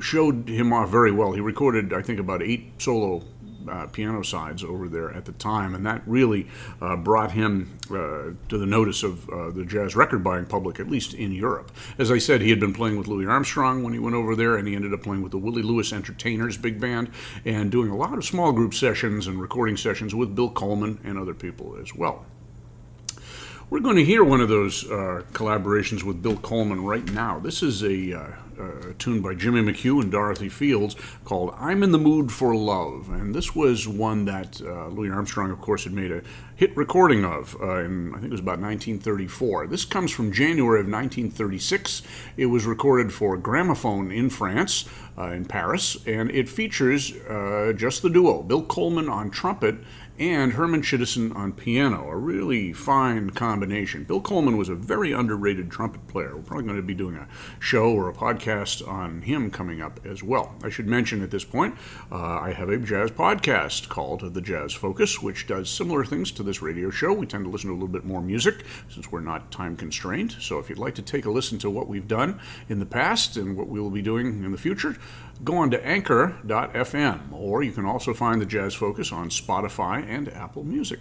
showed 0.00 0.48
him 0.48 0.72
off 0.72 0.90
very 0.90 1.12
well. 1.12 1.32
He 1.32 1.40
recorded, 1.40 1.92
I 1.92 2.02
think, 2.02 2.20
about 2.20 2.42
eight 2.42 2.72
solo 2.78 3.22
uh, 3.68 3.86
piano 3.88 4.22
sides 4.22 4.62
over 4.62 4.88
there 4.88 5.10
at 5.12 5.24
the 5.24 5.32
time, 5.32 5.74
and 5.74 5.84
that 5.86 6.02
really 6.06 6.46
uh, 6.80 6.96
brought 6.96 7.32
him 7.32 7.78
uh, 7.90 8.32
to 8.48 8.58
the 8.58 8.66
notice 8.66 9.02
of 9.02 9.28
uh, 9.28 9.50
the 9.50 9.64
jazz 9.64 9.96
record 9.96 10.22
buying 10.22 10.46
public, 10.46 10.80
at 10.80 10.88
least 10.88 11.14
in 11.14 11.32
Europe. 11.32 11.72
As 11.98 12.10
I 12.10 12.18
said, 12.18 12.40
he 12.40 12.50
had 12.50 12.60
been 12.60 12.72
playing 12.72 12.96
with 12.96 13.08
Louis 13.08 13.26
Armstrong 13.26 13.82
when 13.82 13.92
he 13.92 13.98
went 13.98 14.14
over 14.14 14.36
there, 14.36 14.56
and 14.56 14.68
he 14.68 14.74
ended 14.74 14.92
up 14.92 15.02
playing 15.02 15.22
with 15.22 15.32
the 15.32 15.38
Willie 15.38 15.62
Lewis 15.62 15.92
Entertainers 15.92 16.56
big 16.56 16.80
band 16.80 17.10
and 17.44 17.70
doing 17.70 17.90
a 17.90 17.96
lot 17.96 18.16
of 18.16 18.24
small 18.24 18.52
group 18.52 18.74
sessions 18.74 19.26
and 19.26 19.40
recording 19.40 19.76
sessions 19.76 20.14
with 20.14 20.34
Bill 20.34 20.50
Coleman 20.50 20.98
and 21.04 21.18
other 21.18 21.34
people 21.34 21.76
as 21.80 21.94
well. 21.94 22.24
We're 23.68 23.80
going 23.80 23.96
to 23.96 24.04
hear 24.04 24.22
one 24.22 24.40
of 24.40 24.48
those 24.48 24.84
uh, 24.84 25.22
collaborations 25.32 26.04
with 26.04 26.22
Bill 26.22 26.36
Coleman 26.36 26.84
right 26.84 27.04
now. 27.10 27.40
This 27.40 27.64
is 27.64 27.82
a, 27.82 28.16
uh, 28.16 28.28
a, 28.60 28.94
tune 28.94 29.20
by 29.20 29.34
Jimmy 29.34 29.60
McHugh 29.60 30.00
and 30.00 30.12
Dorothy 30.12 30.48
Fields 30.48 30.94
called 31.24 31.52
I'm 31.58 31.82
in 31.82 31.90
the 31.90 31.98
Mood 31.98 32.30
for 32.30 32.54
Love. 32.54 33.10
And 33.10 33.34
this 33.34 33.56
was 33.56 33.88
one 33.88 34.24
that 34.26 34.62
uh, 34.62 34.86
Louis 34.86 35.10
Armstrong, 35.10 35.50
of 35.50 35.60
course, 35.60 35.82
had 35.82 35.92
made 35.92 36.12
a 36.12 36.22
hit 36.54 36.76
recording 36.76 37.24
of 37.24 37.56
uh, 37.60 37.80
in, 37.80 38.10
I 38.10 38.18
think 38.18 38.26
it 38.26 38.30
was 38.30 38.40
about 38.40 38.60
1934. 38.60 39.66
This 39.66 39.84
comes 39.84 40.12
from 40.12 40.30
January 40.30 40.78
of 40.78 40.86
1936. 40.86 42.02
It 42.36 42.46
was 42.46 42.66
recorded 42.66 43.12
for 43.12 43.36
gramophone 43.36 44.12
in 44.12 44.30
France, 44.30 44.84
uh, 45.18 45.32
in 45.32 45.44
Paris, 45.44 45.96
and 46.06 46.30
it 46.30 46.48
features 46.48 47.16
uh, 47.28 47.72
just 47.76 48.02
the 48.02 48.10
duo 48.10 48.44
Bill 48.44 48.62
Coleman 48.62 49.08
on 49.08 49.28
trumpet 49.28 49.74
and 50.18 50.54
Herman 50.54 50.82
Chittison 50.82 51.34
on 51.36 51.52
piano, 51.52 52.08
a 52.08 52.16
really 52.16 52.72
fine 52.72 53.30
combination. 53.30 54.04
Bill 54.04 54.20
Coleman 54.20 54.56
was 54.56 54.68
a 54.68 54.74
very 54.74 55.12
underrated 55.12 55.70
trumpet 55.70 56.06
player. 56.08 56.34
We're 56.34 56.42
probably 56.42 56.64
going 56.64 56.76
to 56.76 56.82
be 56.82 56.94
doing 56.94 57.16
a 57.16 57.28
show 57.60 57.92
or 57.92 58.08
a 58.08 58.14
podcast 58.14 58.86
on 58.86 59.22
him 59.22 59.50
coming 59.50 59.82
up 59.82 60.00
as 60.06 60.22
well. 60.22 60.54
I 60.62 60.70
should 60.70 60.86
mention 60.86 61.22
at 61.22 61.30
this 61.30 61.44
point, 61.44 61.74
uh, 62.10 62.16
I 62.16 62.52
have 62.52 62.70
a 62.70 62.78
jazz 62.78 63.10
podcast 63.10 63.88
called 63.88 64.32
The 64.32 64.40
Jazz 64.40 64.72
Focus, 64.72 65.20
which 65.20 65.46
does 65.46 65.68
similar 65.68 66.04
things 66.04 66.30
to 66.32 66.42
this 66.42 66.62
radio 66.62 66.88
show. 66.90 67.12
We 67.12 67.26
tend 67.26 67.44
to 67.44 67.50
listen 67.50 67.68
to 67.68 67.74
a 67.74 67.78
little 67.78 67.88
bit 67.88 68.04
more 68.04 68.22
music 68.22 68.64
since 68.88 69.12
we're 69.12 69.20
not 69.20 69.50
time 69.50 69.76
constrained. 69.76 70.36
So 70.40 70.58
if 70.58 70.70
you'd 70.70 70.78
like 70.78 70.94
to 70.94 71.02
take 71.02 71.26
a 71.26 71.30
listen 71.30 71.58
to 71.58 71.70
what 71.70 71.88
we've 71.88 72.08
done 72.08 72.40
in 72.68 72.78
the 72.78 72.86
past 72.86 73.36
and 73.36 73.56
what 73.56 73.68
we 73.68 73.80
will 73.80 73.90
be 73.90 74.02
doing 74.02 74.44
in 74.44 74.52
the 74.52 74.58
future, 74.58 74.96
go 75.44 75.56
on 75.56 75.70
to 75.70 75.86
anchor.fm, 75.86 77.32
or 77.32 77.62
you 77.62 77.72
can 77.72 77.84
also 77.84 78.14
find 78.14 78.40
the 78.40 78.46
Jazz 78.46 78.74
Focus 78.74 79.12
on 79.12 79.30
Spotify 79.30 80.04
and 80.06 80.28
Apple 80.32 80.64
Music. 80.64 81.00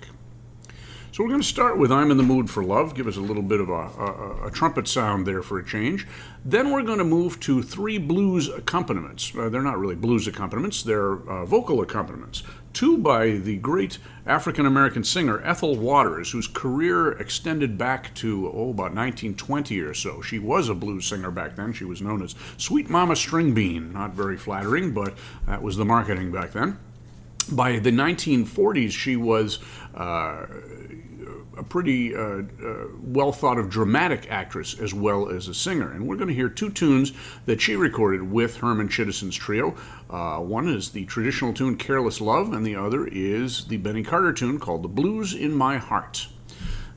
So 1.15 1.23
we're 1.23 1.29
going 1.29 1.39
to 1.39 1.47
start 1.47 1.77
with 1.77 1.93
I'm 1.93 2.11
in 2.11 2.17
the 2.17 2.23
Mood 2.23 2.49
for 2.49 2.61
Love, 2.61 2.93
give 2.93 3.07
us 3.07 3.15
a 3.15 3.21
little 3.21 3.41
bit 3.41 3.61
of 3.61 3.69
a, 3.69 3.73
a, 3.73 4.47
a 4.47 4.51
trumpet 4.51 4.85
sound 4.85 5.25
there 5.25 5.41
for 5.41 5.57
a 5.57 5.65
change. 5.65 6.05
Then 6.43 6.71
we're 6.71 6.83
going 6.83 6.97
to 6.97 7.05
move 7.05 7.39
to 7.39 7.63
three 7.63 7.97
blues 7.97 8.49
accompaniments. 8.49 9.31
Uh, 9.33 9.47
they're 9.47 9.61
not 9.61 9.79
really 9.79 9.95
blues 9.95 10.27
accompaniments, 10.27 10.83
they're 10.83 11.13
uh, 11.29 11.45
vocal 11.45 11.79
accompaniments. 11.79 12.43
Two 12.73 12.97
by 12.97 13.29
the 13.29 13.55
great 13.55 13.97
African 14.25 14.65
American 14.65 15.05
singer 15.05 15.41
Ethel 15.45 15.77
Waters, 15.77 16.31
whose 16.31 16.49
career 16.49 17.13
extended 17.13 17.77
back 17.77 18.13
to, 18.15 18.47
oh, 18.47 18.71
about 18.71 18.93
1920 18.93 19.79
or 19.79 19.93
so. 19.93 20.21
She 20.21 20.37
was 20.37 20.67
a 20.67 20.75
blues 20.75 21.05
singer 21.05 21.31
back 21.31 21.55
then. 21.55 21.71
She 21.71 21.85
was 21.85 22.01
known 22.01 22.23
as 22.23 22.35
Sweet 22.57 22.89
Mama 22.89 23.13
Stringbean. 23.13 23.93
Not 23.93 24.11
very 24.11 24.35
flattering, 24.35 24.91
but 24.91 25.13
that 25.45 25.61
was 25.61 25.77
the 25.77 25.85
marketing 25.85 26.33
back 26.33 26.51
then 26.51 26.77
by 27.51 27.79
the 27.79 27.91
1940s, 27.91 28.91
she 28.91 29.15
was 29.15 29.59
uh, 29.93 30.45
a 31.57 31.63
pretty 31.63 32.15
uh, 32.15 32.19
uh, 32.19 32.87
well 33.01 33.31
thought 33.31 33.57
of 33.57 33.69
dramatic 33.69 34.29
actress 34.29 34.79
as 34.79 34.93
well 34.93 35.29
as 35.29 35.47
a 35.47 35.53
singer. 35.53 35.91
And 35.91 36.07
we're 36.07 36.15
going 36.15 36.29
to 36.29 36.33
hear 36.33 36.49
two 36.49 36.69
tunes 36.69 37.11
that 37.45 37.61
she 37.61 37.75
recorded 37.75 38.31
with 38.31 38.57
Herman 38.57 38.89
Chittison's 38.89 39.35
trio. 39.35 39.75
Uh, 40.09 40.39
one 40.39 40.67
is 40.67 40.89
the 40.89 41.05
traditional 41.05 41.53
tune 41.53 41.77
Careless 41.77 42.21
Love, 42.21 42.53
and 42.53 42.65
the 42.65 42.75
other 42.75 43.07
is 43.07 43.65
the 43.65 43.77
Benny 43.77 44.03
Carter 44.03 44.33
tune 44.33 44.59
called 44.59 44.83
The 44.83 44.89
Blues 44.89 45.33
in 45.33 45.53
My 45.53 45.77
Heart. 45.77 46.27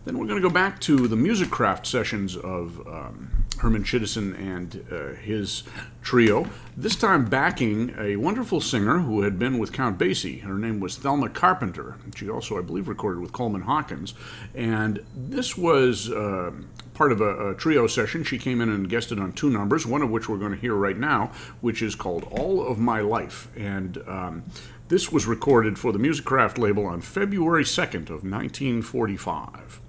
Then 0.04 0.16
we're 0.16 0.26
going 0.26 0.40
to 0.40 0.48
go 0.48 0.52
back 0.52 0.80
to 0.82 1.06
the 1.08 1.16
Musicraft 1.16 1.84
sessions 1.84 2.36
of 2.36 2.86
um, 2.86 3.46
Herman 3.58 3.82
Chittison 3.82 4.34
and 4.38 4.86
uh, 4.90 5.20
his 5.20 5.64
trio, 6.00 6.48
this 6.76 6.96
time 6.96 7.26
backing 7.26 7.94
a 7.98 8.16
wonderful 8.16 8.60
singer 8.60 9.00
who 9.00 9.22
had 9.22 9.38
been 9.38 9.58
with 9.58 9.72
Count 9.72 9.98
Basie. 9.98 10.42
Her 10.42 10.54
name 10.54 10.80
was 10.80 10.96
Thelma 10.96 11.28
Carpenter. 11.28 11.96
She 12.16 12.30
also, 12.30 12.58
I 12.58 12.62
believe, 12.62 12.88
recorded 12.88 13.20
with 13.20 13.32
Coleman 13.32 13.62
Hawkins. 13.62 14.14
And 14.54 15.04
this 15.14 15.58
was 15.58 16.10
uh, 16.10 16.52
part 16.94 17.12
of 17.12 17.20
a, 17.20 17.50
a, 17.50 17.54
trio 17.54 17.86
session. 17.86 18.22
She 18.22 18.38
came 18.38 18.60
in 18.60 18.68
and 18.68 18.88
guested 18.88 19.18
on 19.18 19.32
two 19.32 19.50
numbers, 19.50 19.86
one 19.86 20.02
of 20.02 20.10
which 20.10 20.28
we're 20.28 20.38
going 20.38 20.52
to 20.52 20.58
hear 20.58 20.74
right 20.74 20.96
now, 20.96 21.32
which 21.60 21.82
is 21.82 21.94
called 21.94 22.28
All 22.30 22.64
of 22.64 22.78
My 22.78 23.00
Life. 23.00 23.48
And 23.56 23.98
um, 24.06 24.44
this 24.88 25.10
was 25.10 25.26
recorded 25.26 25.78
for 25.78 25.92
the 25.92 25.98
Musicraft 25.98 26.58
label 26.58 26.86
on 26.86 27.00
February 27.00 27.64
2nd 27.64 28.08
of 28.08 28.24
1945. 28.24 29.80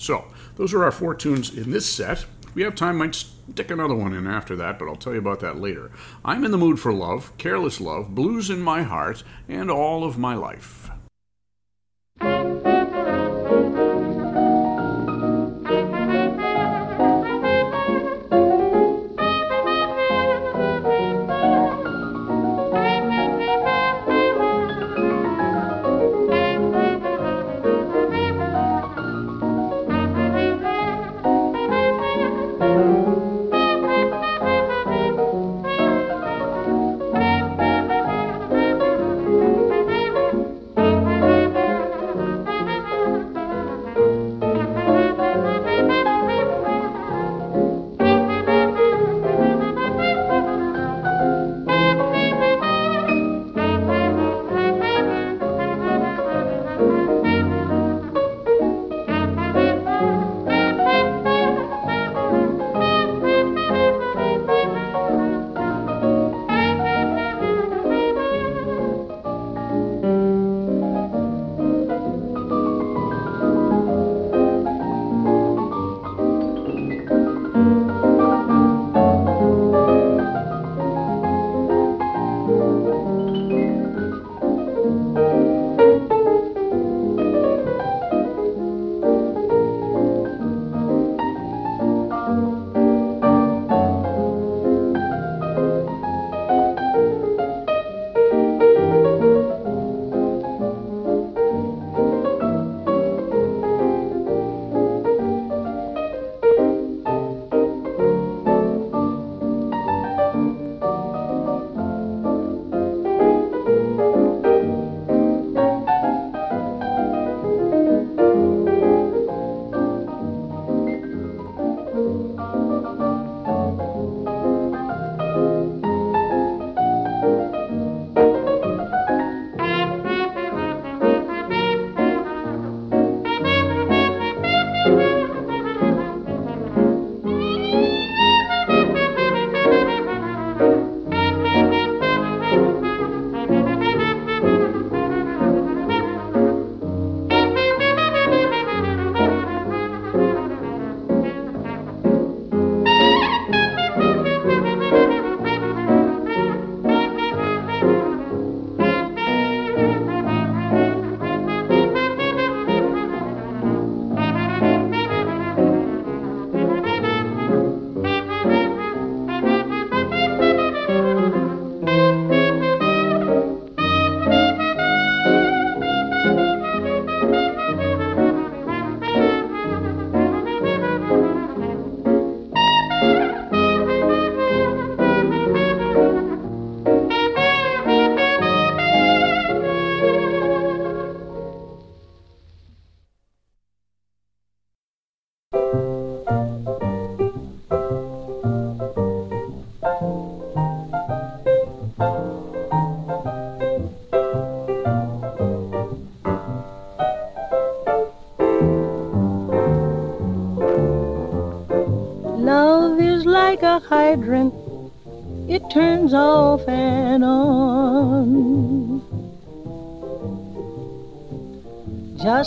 So, 0.00 0.24
those 0.56 0.72
are 0.72 0.82
our 0.82 0.92
four 0.92 1.14
tunes 1.14 1.54
in 1.54 1.72
this 1.72 1.84
set. 1.84 2.24
We 2.54 2.62
have 2.62 2.74
time, 2.74 2.96
might 2.96 3.14
stick 3.14 3.70
another 3.70 3.94
one 3.94 4.14
in 4.14 4.26
after 4.26 4.56
that, 4.56 4.78
but 4.78 4.88
I'll 4.88 4.96
tell 4.96 5.12
you 5.12 5.18
about 5.18 5.40
that 5.40 5.60
later. 5.60 5.90
I'm 6.24 6.42
in 6.42 6.52
the 6.52 6.56
mood 6.56 6.80
for 6.80 6.90
love, 6.90 7.36
careless 7.36 7.82
love, 7.82 8.14
blues 8.14 8.48
in 8.48 8.62
my 8.62 8.82
heart, 8.82 9.22
and 9.46 9.70
all 9.70 10.02
of 10.04 10.16
my 10.16 10.34
life. 10.34 10.79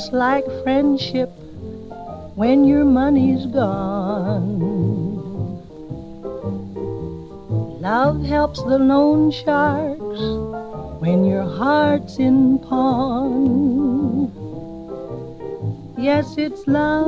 Just 0.03 0.11
like 0.11 0.45
friendship 0.63 1.29
when 2.35 2.65
your 2.65 2.83
money's 2.83 3.45
gone. 3.45 4.59
Love 7.79 8.21
helps 8.25 8.61
the 8.63 8.79
loan 8.79 9.31
sharks 9.31 10.19
when 10.99 11.23
your 11.23 11.43
heart's 11.43 12.19
in 12.19 12.59
pawn. 12.59 14.27
Yes, 15.97 16.35
it's 16.37 16.67
love, 16.67 17.07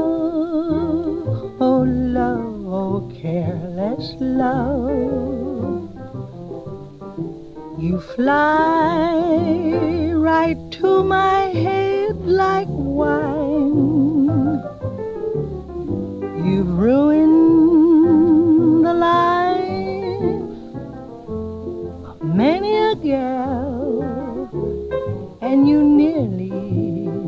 oh 1.60 1.84
love 1.86 2.66
oh 2.66 3.12
careless 3.22 4.14
love. 4.22 5.90
You 7.78 8.00
fly 8.00 9.66
right 10.14 10.72
to 10.80 11.04
my 11.04 11.42
head 11.64 12.26
like 12.26 12.68
ruin 16.86 18.84
the 18.84 18.94
life 18.94 20.50
of 22.10 22.18
many 22.42 22.72
a 22.92 22.94
girl, 23.12 24.04
and 25.42 25.68
you 25.68 25.80
nearly 25.82 26.54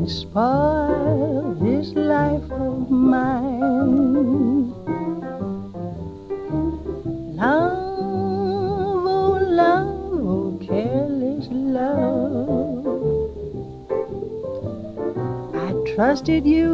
spoil 0.08 1.56
this 1.60 1.88
life 2.14 2.48
of 2.52 2.88
mine. 2.88 4.70
Love, 7.42 9.06
oh 9.18 9.32
love, 9.62 9.88
oh 10.34 10.56
careless 10.68 11.46
love, 11.50 12.86
I 15.66 15.68
trusted 15.94 16.46
you 16.46 16.67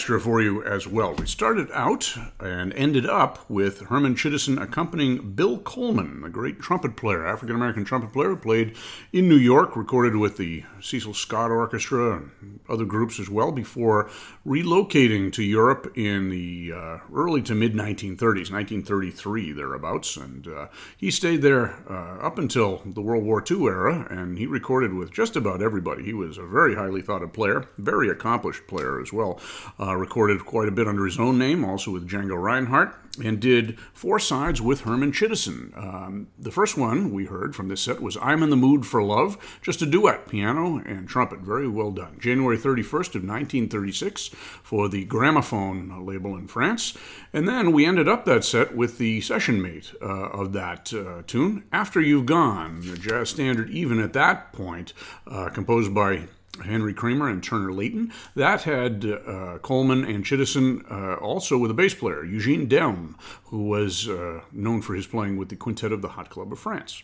extra 0.00 0.18
for 0.18 0.40
you 0.40 0.64
as 0.64 0.86
well. 0.86 1.14
We 1.14 1.26
started 1.26 1.70
out 1.72 2.16
and 2.60 2.74
ended 2.74 3.06
up 3.06 3.48
with 3.48 3.80
Herman 3.86 4.14
Chittison 4.14 4.60
accompanying 4.62 5.32
Bill 5.32 5.58
Coleman, 5.58 6.22
a 6.24 6.28
great 6.28 6.60
trumpet 6.60 6.94
player, 6.94 7.26
African 7.26 7.56
American 7.56 7.84
trumpet 7.84 8.12
player, 8.12 8.28
who 8.28 8.36
played 8.36 8.76
in 9.12 9.28
New 9.28 9.36
York, 9.36 9.76
recorded 9.76 10.16
with 10.16 10.36
the 10.36 10.64
Cecil 10.80 11.14
Scott 11.14 11.50
Orchestra 11.50 12.18
and 12.18 12.60
other 12.68 12.84
groups 12.84 13.18
as 13.18 13.30
well, 13.30 13.50
before 13.50 14.10
relocating 14.46 15.32
to 15.32 15.42
Europe 15.42 15.90
in 15.96 16.28
the 16.28 16.72
uh, 16.74 16.98
early 17.14 17.42
to 17.42 17.54
mid 17.54 17.72
1930s, 17.72 18.50
1933 18.50 19.52
thereabouts. 19.52 20.16
And 20.16 20.46
uh, 20.46 20.66
he 20.96 21.10
stayed 21.10 21.42
there 21.42 21.76
uh, 21.88 22.18
up 22.18 22.38
until 22.38 22.82
the 22.84 23.00
World 23.00 23.24
War 23.24 23.42
II 23.48 23.64
era, 23.64 24.06
and 24.10 24.38
he 24.38 24.46
recorded 24.46 24.92
with 24.92 25.10
just 25.10 25.34
about 25.34 25.62
everybody. 25.62 26.04
He 26.04 26.14
was 26.14 26.36
a 26.36 26.44
very 26.44 26.74
highly 26.74 27.00
thought 27.00 27.22
of 27.22 27.32
player, 27.32 27.66
very 27.78 28.10
accomplished 28.10 28.66
player 28.66 29.00
as 29.00 29.12
well. 29.12 29.40
Uh, 29.78 29.96
recorded 29.96 30.44
quite 30.44 30.68
a 30.68 30.72
bit 30.72 30.86
under 30.86 31.06
his 31.06 31.18
own 31.18 31.38
name, 31.38 31.64
also 31.64 31.90
with 31.90 32.08
Django 32.08 32.40
Reinhardt, 32.50 32.96
and 33.22 33.38
did 33.38 33.78
four 33.92 34.18
sides 34.18 34.60
with 34.60 34.80
Herman 34.80 35.12
Chittison. 35.12 35.72
Um, 35.76 36.26
the 36.36 36.50
first 36.50 36.76
one 36.76 37.12
we 37.12 37.26
heard 37.26 37.54
from 37.54 37.68
this 37.68 37.82
set 37.82 38.02
was 38.02 38.16
I'm 38.20 38.42
in 38.42 38.50
the 38.50 38.56
Mood 38.56 38.84
for 38.86 39.02
Love, 39.02 39.38
just 39.62 39.82
a 39.82 39.86
duet, 39.86 40.26
piano 40.26 40.78
and 40.84 41.08
trumpet. 41.08 41.40
Very 41.40 41.68
well 41.68 41.92
done. 41.92 42.18
January 42.18 42.58
31st 42.58 43.14
of 43.14 43.22
1936 43.22 44.28
for 44.62 44.88
the 44.88 45.04
Gramophone 45.04 46.04
label 46.04 46.36
in 46.36 46.48
France. 46.48 46.96
And 47.32 47.48
then 47.48 47.70
we 47.70 47.86
ended 47.86 48.08
up 48.08 48.24
that 48.24 48.42
set 48.42 48.74
with 48.74 48.98
the 48.98 49.20
session 49.20 49.62
mate 49.62 49.92
uh, 50.02 50.30
of 50.30 50.52
that 50.54 50.92
uh, 50.92 51.22
tune, 51.26 51.64
After 51.70 52.00
You've 52.00 52.26
Gone, 52.26 52.80
the 52.80 52.96
jazz 52.96 53.30
standard 53.30 53.70
even 53.70 54.00
at 54.00 54.12
that 54.14 54.52
point, 54.52 54.92
uh, 55.28 55.50
composed 55.50 55.94
by 55.94 56.22
Henry 56.64 56.94
Creamer 56.94 57.28
and 57.28 57.42
Turner 57.42 57.72
Layton. 57.72 58.12
That 58.34 58.62
had 58.62 59.04
uh, 59.04 59.58
Coleman 59.62 60.04
and 60.04 60.24
Chittison 60.24 60.84
uh, 60.90 61.16
also 61.16 61.58
with 61.58 61.70
a 61.70 61.74
bass 61.74 61.94
player, 61.94 62.24
Eugene 62.24 62.66
d'Hellemmes, 62.66 63.14
who 63.46 63.64
was 63.64 64.08
uh, 64.08 64.40
known 64.52 64.82
for 64.82 64.94
his 64.94 65.06
playing 65.06 65.36
with 65.36 65.48
the 65.48 65.56
Quintet 65.56 65.92
of 65.92 66.02
the 66.02 66.10
Hot 66.10 66.30
Club 66.30 66.52
of 66.52 66.58
France. 66.58 67.02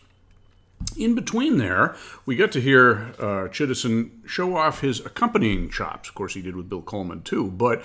In 0.96 1.14
between 1.14 1.56
there, 1.56 1.96
we 2.26 2.36
get 2.36 2.52
to 2.52 2.60
hear 2.60 3.14
uh, 3.18 3.48
Chittison 3.48 4.10
show 4.26 4.56
off 4.56 4.80
his 4.80 5.00
accompanying 5.00 5.70
chops. 5.70 6.08
Of 6.08 6.14
course, 6.14 6.34
he 6.34 6.42
did 6.42 6.54
with 6.54 6.68
Bill 6.68 6.82
Coleman 6.82 7.22
too, 7.22 7.50
but 7.50 7.82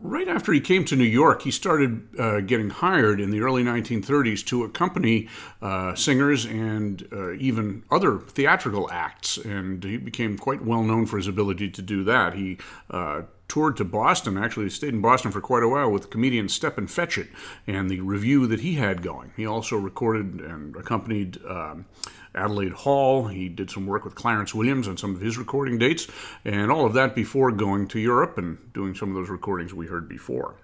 right 0.00 0.28
after 0.28 0.52
he 0.52 0.60
came 0.60 0.84
to 0.86 0.96
New 0.96 1.04
York, 1.04 1.42
he 1.42 1.50
started 1.50 2.08
uh, 2.18 2.40
getting 2.40 2.70
hired 2.70 3.20
in 3.20 3.30
the 3.30 3.40
early 3.40 3.62
1930s 3.62 4.44
to 4.46 4.64
accompany 4.64 5.28
uh, 5.60 5.94
singers 5.94 6.44
and 6.44 7.06
uh, 7.12 7.32
even 7.32 7.82
other 7.90 8.18
theatrical 8.18 8.90
acts. 8.90 9.36
And 9.36 9.82
he 9.82 9.96
became 9.96 10.38
quite 10.38 10.64
well 10.64 10.82
known 10.82 11.06
for 11.06 11.16
his 11.16 11.26
ability 11.26 11.70
to 11.70 11.82
do 11.82 12.04
that. 12.04 12.34
He 12.34 12.58
uh, 12.90 13.22
toured 13.48 13.76
to 13.78 13.84
Boston, 13.84 14.36
actually 14.36 14.70
stayed 14.70 14.94
in 14.94 15.00
Boston 15.00 15.32
for 15.32 15.40
quite 15.40 15.62
a 15.62 15.68
while 15.68 15.90
with 15.90 16.10
comedian 16.10 16.48
Stepin 16.48 16.86
Fetchit 16.86 17.28
and 17.66 17.90
the 17.90 18.00
revue 18.00 18.46
that 18.46 18.60
he 18.60 18.74
had 18.74 19.02
going. 19.02 19.32
He 19.36 19.46
also 19.46 19.76
recorded 19.76 20.40
and 20.40 20.76
accompanied 20.76 21.38
um, 21.46 21.86
Adelaide 22.34 22.72
Hall. 22.72 23.28
He 23.28 23.48
did 23.48 23.70
some 23.70 23.86
work 23.86 24.04
with 24.04 24.14
Clarence 24.14 24.54
Williams 24.54 24.88
on 24.88 24.96
some 24.96 25.14
of 25.14 25.20
his 25.20 25.38
recording 25.38 25.78
dates, 25.78 26.06
and 26.44 26.70
all 26.70 26.86
of 26.86 26.94
that 26.94 27.14
before 27.14 27.50
going 27.52 27.88
to 27.88 27.98
Europe 27.98 28.38
and 28.38 28.72
doing 28.72 28.94
some 28.94 29.10
of 29.10 29.14
those 29.14 29.30
recordings 29.30 29.74
we 29.74 29.86
heard 29.86 30.08
before. 30.08 30.56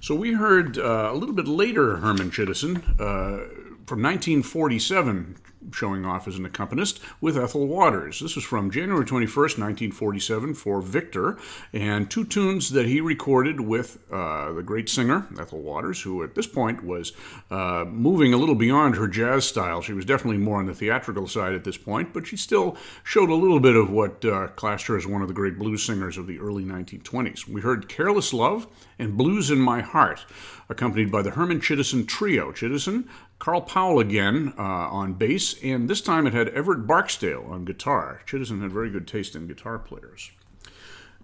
So 0.00 0.14
we 0.14 0.32
heard 0.32 0.78
uh, 0.78 1.10
a 1.12 1.14
little 1.14 1.34
bit 1.34 1.46
later 1.46 1.96
Herman 1.96 2.30
Chittison 2.30 2.82
uh, 2.98 3.71
from 3.86 4.02
1947 4.02 5.36
showing 5.70 6.04
off 6.04 6.26
as 6.26 6.36
an 6.36 6.44
accompanist 6.44 7.00
with 7.20 7.38
Ethel 7.38 7.66
Waters. 7.66 8.20
This 8.20 8.36
is 8.36 8.44
from 8.44 8.70
January 8.70 9.04
21st, 9.04 9.58
1947, 9.58 10.54
for 10.54 10.80
Victor, 10.82 11.38
and 11.72 12.10
two 12.10 12.24
tunes 12.24 12.70
that 12.70 12.86
he 12.86 13.00
recorded 13.00 13.60
with 13.60 13.98
uh, 14.10 14.52
the 14.52 14.62
great 14.62 14.88
singer, 14.88 15.26
Ethel 15.38 15.60
Waters, 15.60 16.02
who 16.02 16.22
at 16.22 16.34
this 16.34 16.46
point 16.46 16.84
was 16.84 17.12
uh, 17.50 17.84
moving 17.88 18.34
a 18.34 18.36
little 18.36 18.54
beyond 18.54 18.96
her 18.96 19.08
jazz 19.08 19.46
style. 19.46 19.82
She 19.82 19.92
was 19.92 20.04
definitely 20.04 20.38
more 20.38 20.58
on 20.58 20.66
the 20.66 20.74
theatrical 20.74 21.28
side 21.28 21.54
at 21.54 21.64
this 21.64 21.78
point, 21.78 22.12
but 22.12 22.26
she 22.26 22.36
still 22.36 22.76
showed 23.04 23.30
a 23.30 23.34
little 23.34 23.60
bit 23.60 23.76
of 23.76 23.90
what 23.90 24.24
uh, 24.24 24.48
classed 24.48 24.86
her 24.86 24.96
as 24.96 25.06
one 25.06 25.22
of 25.22 25.28
the 25.28 25.34
great 25.34 25.58
blues 25.58 25.84
singers 25.84 26.18
of 26.18 26.26
the 26.26 26.38
early 26.38 26.64
1920s. 26.64 27.46
We 27.48 27.60
heard 27.60 27.88
Careless 27.88 28.32
Love 28.32 28.66
and 28.98 29.16
Blues 29.16 29.50
in 29.50 29.58
My 29.58 29.80
Heart, 29.80 30.24
accompanied 30.68 31.10
by 31.10 31.22
the 31.22 31.30
Herman 31.30 31.60
Chittison 31.60 32.06
Trio. 32.06 32.52
Chittison, 32.52 33.08
Carl 33.42 33.62
Powell 33.62 33.98
again 33.98 34.54
uh, 34.56 34.62
on 34.62 35.14
bass, 35.14 35.60
and 35.64 35.90
this 35.90 36.00
time 36.00 36.28
it 36.28 36.32
had 36.32 36.50
Everett 36.50 36.86
Barksdale 36.86 37.44
on 37.50 37.64
guitar. 37.64 38.22
Chittison 38.24 38.62
had 38.62 38.70
very 38.70 38.88
good 38.88 39.08
taste 39.08 39.34
in 39.34 39.48
guitar 39.48 39.80
players. 39.80 40.30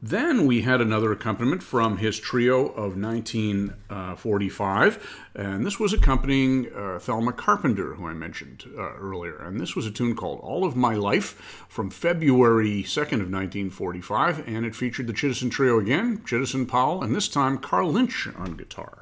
Then 0.03 0.45
we 0.45 0.63
had 0.63 0.81
another 0.81 1.13
accompaniment 1.13 1.63
from 1.63 1.99
his 1.99 2.19
trio 2.19 2.71
of 2.71 3.01
1945, 3.01 5.29
and 5.37 5.65
this 5.65 5.79
was 5.79 5.93
accompanying 5.93 6.67
uh, 6.75 6.99
Thelma 6.99 7.33
Carpenter, 7.33 7.95
who 7.95 8.09
I 8.09 8.15
mentioned 8.15 8.65
uh, 8.77 8.95
earlier. 8.95 9.39
And 9.39 9.61
this 9.61 9.77
was 9.77 9.87
a 9.87 9.93
tune 9.93 10.17
called 10.17 10.41
All 10.41 10.65
of 10.65 10.75
My 10.75 10.95
Life 10.95 11.67
from 11.69 11.89
February 11.89 12.83
2nd 12.83 13.23
of 13.23 13.31
1945, 13.31 14.43
and 14.49 14.67
it 14.67 14.75
featured 14.75 15.07
the 15.07 15.13
Chittison 15.13 15.53
Trio 15.53 15.79
again, 15.79 16.19
Chittison 16.27 16.67
Powell, 16.67 17.05
and 17.05 17.15
this 17.15 17.29
time 17.29 17.59
Carl 17.59 17.93
Lynch 17.93 18.27
on 18.37 18.57
guitar. 18.57 18.98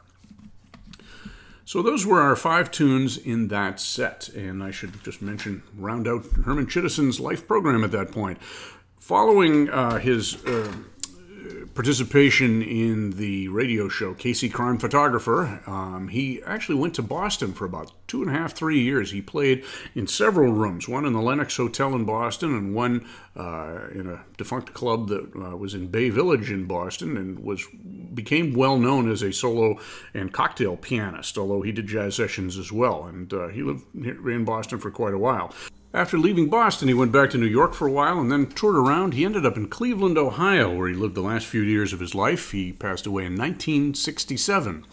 So 1.67 1.83
those 1.83 2.07
were 2.07 2.21
our 2.21 2.37
five 2.37 2.71
tunes 2.71 3.19
in 3.19 3.49
that 3.49 3.81
set, 3.81 4.29
and 4.29 4.63
I 4.63 4.71
should 4.71 5.03
just 5.03 5.21
mention, 5.21 5.65
round 5.77 6.07
out 6.07 6.25
Herman 6.45 6.69
Chittison's 6.69 7.19
life 7.19 7.49
program 7.49 7.83
at 7.83 7.91
that 7.91 8.13
point. 8.13 8.41
Following 9.01 9.69
uh, 9.71 9.99
his 9.99 10.37
uh, 10.47 10.73
participation 11.75 12.63
in 12.63 13.11
the 13.13 13.49
radio 13.49 13.89
show 13.89 14.15
Casey 14.15 14.49
Crime 14.49 14.79
Photographer. 14.79 15.61
Um, 15.67 16.09
he 16.09 16.43
actually 16.45 16.77
went 16.77 16.95
to 16.95 17.03
Boston 17.03 17.53
for 17.53 17.65
about 17.65 17.93
two 18.09 18.23
and 18.23 18.31
a 18.31 18.35
half, 18.35 18.55
three 18.55 18.81
years. 18.81 19.11
He 19.11 19.21
played 19.21 19.65
in 19.95 20.07
several 20.07 20.53
rooms, 20.53 20.89
one 20.89 21.05
in 21.05 21.13
the 21.13 21.21
Lenox 21.21 21.57
Hotel 21.57 21.95
in 21.95 22.05
Boston 22.05 22.55
and 22.55 22.75
one 22.75 23.07
uh, 23.37 23.89
in 23.93 24.09
a 24.09 24.25
defunct 24.37 24.73
club 24.75 25.09
that 25.09 25.35
uh, 25.37 25.57
was 25.57 25.75
in 25.75 25.89
Bay 25.89 26.09
Village 26.09 26.51
in 26.51 26.65
Boston 26.65 27.17
and 27.17 27.39
was 27.41 27.67
became 28.15 28.55
well 28.55 28.79
known 28.79 29.11
as 29.11 29.23
a 29.23 29.33
solo 29.33 29.79
and 30.15 30.33
cocktail 30.33 30.77
pianist, 30.77 31.37
although 31.37 31.63
he 31.63 31.73
did 31.73 31.87
jazz 31.87 32.15
sessions 32.15 32.57
as 32.57 32.73
well. 32.73 33.05
And 33.05 33.33
uh, 33.33 33.49
he 33.49 33.63
lived 33.63 33.85
in 33.95 34.45
Boston 34.45 34.79
for 34.79 34.91
quite 34.91 35.15
a 35.15 35.19
while. 35.19 35.53
After 35.97 36.19
leaving 36.19 36.51
Boston, 36.51 36.89
he 36.89 36.95
went 36.95 37.11
back 37.11 37.31
to 37.31 37.39
New 37.39 37.47
York 37.47 37.73
for 37.73 37.89
a 37.89 37.91
while 37.91 38.21
and 38.21 38.31
then 38.31 38.49
toured 38.49 38.77
around. 38.77 39.15
He 39.15 39.25
ended 39.25 39.47
up 39.47 39.57
in 39.57 39.67
Cleveland, 39.67 40.19
Ohio, 40.19 40.71
where 40.77 40.89
he 40.89 40.95
lived 40.95 41.15
the 41.15 41.23
last 41.23 41.47
few 41.47 41.63
years 41.63 41.95
of 41.95 42.01
his 42.01 42.15
life. 42.15 42.51
He 42.51 42.71
passed 42.71 43.07
away 43.07 43.25
in 43.25 43.33
1967. 43.33 44.85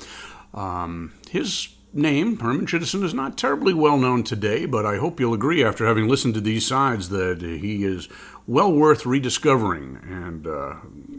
Um, 0.53 1.11
his 1.29 1.67
name, 1.91 2.39
Herman 2.39 2.67
Chittison, 2.67 3.03
is 3.03 3.13
not 3.13 3.37
terribly 3.37 3.73
well 3.73 3.97
known 3.97 4.23
today, 4.23 4.65
but 4.65 4.85
I 4.85 4.95
hope 4.95 5.19
you'll 5.19 5.33
agree 5.33 5.61
after 5.61 5.85
having 5.85 6.07
listened 6.07 6.35
to 6.35 6.41
these 6.41 6.65
sides 6.65 7.09
that 7.09 7.41
he 7.41 7.83
is 7.83 8.07
well 8.47 8.71
worth 8.71 9.05
rediscovering. 9.05 9.99
And 10.03 10.47
uh, 10.47 10.75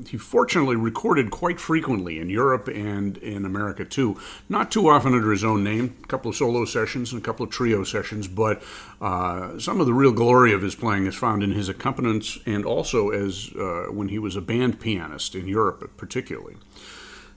he 0.08 0.16
fortunately 0.16 0.76
recorded 0.76 1.30
quite 1.30 1.58
frequently 1.58 2.18
in 2.18 2.28
Europe 2.28 2.68
and 2.68 3.16
in 3.18 3.44
America 3.44 3.84
too. 3.84 4.18
Not 4.48 4.70
too 4.70 4.88
often 4.88 5.14
under 5.14 5.30
his 5.30 5.44
own 5.44 5.64
name, 5.64 5.96
a 6.02 6.06
couple 6.06 6.28
of 6.28 6.36
solo 6.36 6.64
sessions 6.64 7.12
and 7.12 7.22
a 7.22 7.24
couple 7.24 7.44
of 7.44 7.50
trio 7.50 7.84
sessions, 7.84 8.28
but 8.28 8.62
uh, 9.00 9.58
some 9.58 9.80
of 9.80 9.86
the 9.86 9.94
real 9.94 10.12
glory 10.12 10.52
of 10.52 10.62
his 10.62 10.74
playing 10.74 11.06
is 11.06 11.14
found 11.14 11.42
in 11.42 11.52
his 11.52 11.68
accompaniments 11.68 12.38
and 12.46 12.64
also 12.64 13.10
as 13.10 13.50
uh, 13.58 13.86
when 13.90 14.08
he 14.08 14.18
was 14.18 14.36
a 14.36 14.40
band 14.40 14.80
pianist 14.80 15.34
in 15.34 15.48
Europe, 15.48 15.96
particularly. 15.96 16.56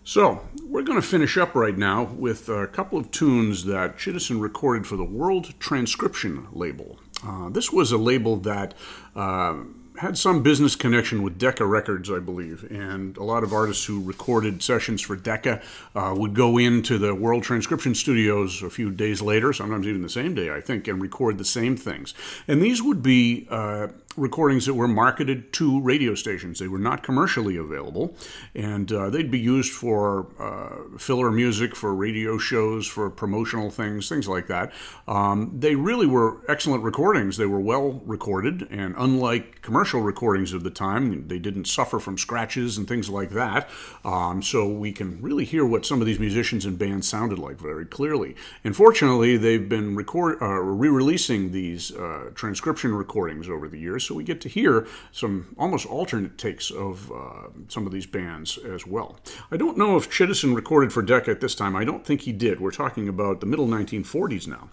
So, 0.03 0.47
we're 0.63 0.83
going 0.83 1.01
to 1.01 1.05
finish 1.05 1.37
up 1.37 1.53
right 1.53 1.77
now 1.77 2.05
with 2.05 2.47
a 2.47 2.65
couple 2.67 2.97
of 2.97 3.11
tunes 3.11 3.65
that 3.65 3.97
Chittison 3.97 4.39
recorded 4.39 4.87
for 4.87 4.95
the 4.95 5.03
World 5.03 5.53
Transcription 5.59 6.47
label. 6.53 6.97
Uh, 7.25 7.49
this 7.49 7.73
was 7.73 7.91
a 7.91 7.97
label 7.97 8.37
that 8.37 8.73
uh, 9.17 9.55
had 9.97 10.17
some 10.17 10.43
business 10.43 10.75
connection 10.75 11.23
with 11.23 11.37
Decca 11.37 11.65
Records, 11.65 12.09
I 12.11 12.19
believe, 12.19 12.69
and 12.69 13.17
a 13.17 13.23
lot 13.23 13.43
of 13.43 13.53
artists 13.53 13.85
who 13.85 14.03
recorded 14.03 14.61
sessions 14.61 15.01
for 15.01 15.15
Decca 15.15 15.61
uh, 15.95 16.13
would 16.15 16.33
go 16.33 16.57
into 16.57 16.97
the 16.97 17.15
World 17.15 17.43
Transcription 17.43 17.95
Studios 17.95 18.61
a 18.61 18.69
few 18.69 18.91
days 18.91 19.21
later, 19.21 19.53
sometimes 19.53 19.87
even 19.87 20.01
the 20.03 20.09
same 20.09 20.35
day, 20.35 20.53
I 20.53 20.61
think, 20.61 20.87
and 20.87 21.01
record 21.01 21.37
the 21.37 21.45
same 21.45 21.75
things. 21.75 22.13
And 22.47 22.61
these 22.61 22.81
would 22.81 23.01
be 23.01 23.47
uh, 23.49 23.87
recordings 24.17 24.65
that 24.65 24.73
were 24.73 24.87
marketed 24.87 25.53
to 25.53 25.79
radio 25.81 26.15
stations. 26.15 26.59
They 26.59 26.67
were 26.67 26.79
not 26.79 27.03
commercially 27.03 27.55
available, 27.55 28.15
and 28.55 28.91
uh, 28.91 29.09
they'd 29.09 29.31
be 29.31 29.39
used 29.39 29.71
for 29.71 30.27
uh, 30.39 30.97
filler 30.97 31.31
music, 31.31 31.75
for 31.75 31.93
radio 31.93 32.37
shows, 32.37 32.87
for 32.87 33.09
promotional 33.09 33.69
things, 33.69 34.09
things 34.09 34.27
like 34.27 34.47
that. 34.47 34.73
Um, 35.07 35.53
they 35.57 35.75
really 35.75 36.07
were 36.07 36.41
excellent 36.49 36.83
recordings. 36.83 37.37
They 37.37 37.45
were 37.45 37.59
well 37.59 38.01
recorded, 38.05 38.67
and 38.71 38.95
unlike 38.97 39.61
commercial 39.61 40.01
recordings 40.01 40.51
of 40.51 40.63
the 40.63 40.71
time, 40.71 41.27
they 41.27 41.39
didn't 41.39 41.65
suffer 41.65 41.99
from 41.99 42.17
scratches 42.17 42.77
and 42.77 42.87
things 42.87 43.09
like 43.09 43.29
that. 43.31 43.69
Um, 44.03 44.41
so 44.41 44.67
we 44.67 44.91
can 44.91 45.21
really 45.21 45.45
hear 45.45 45.65
what 45.65 45.85
some 45.85 46.01
of 46.01 46.07
these 46.07 46.19
musicians 46.19 46.65
and 46.65 46.79
bands 46.79 47.07
sounded 47.07 47.37
like 47.37 47.59
very 47.59 47.85
clearly. 47.85 48.35
And 48.63 48.75
fortunately, 48.75 49.37
they've 49.37 49.69
been 49.69 49.95
record 49.95 50.41
uh, 50.41 50.47
re-releasing 50.47 51.51
these 51.51 51.95
uh, 51.95 52.31
transcription 52.33 52.95
recordings 52.95 53.47
over 53.47 53.67
the 53.67 53.77
years 53.77 54.06
so 54.07 54.15
we 54.15 54.23
get 54.23 54.41
to 54.41 54.49
hear 54.49 54.87
some 55.11 55.55
almost 55.57 55.85
alternate 55.85 56.37
takes 56.37 56.71
of 56.71 57.11
uh, 57.11 57.49
some 57.67 57.85
of 57.85 57.91
these 57.91 58.05
bands 58.05 58.57
as 58.57 58.87
well. 58.87 59.17
I 59.51 59.57
don't 59.57 59.77
know 59.77 59.97
if 59.97 60.09
Chittison 60.09 60.55
recorded 60.55 60.93
for 60.93 61.01
Decca 61.01 61.29
at 61.29 61.41
this 61.41 61.55
time. 61.55 61.75
I 61.75 61.83
don't 61.83 62.05
think 62.05 62.21
he 62.21 62.31
did. 62.31 62.59
We're 62.59 62.71
talking 62.71 63.07
about 63.07 63.41
the 63.41 63.45
middle 63.45 63.67
1940s 63.67 64.47
now. 64.47 64.69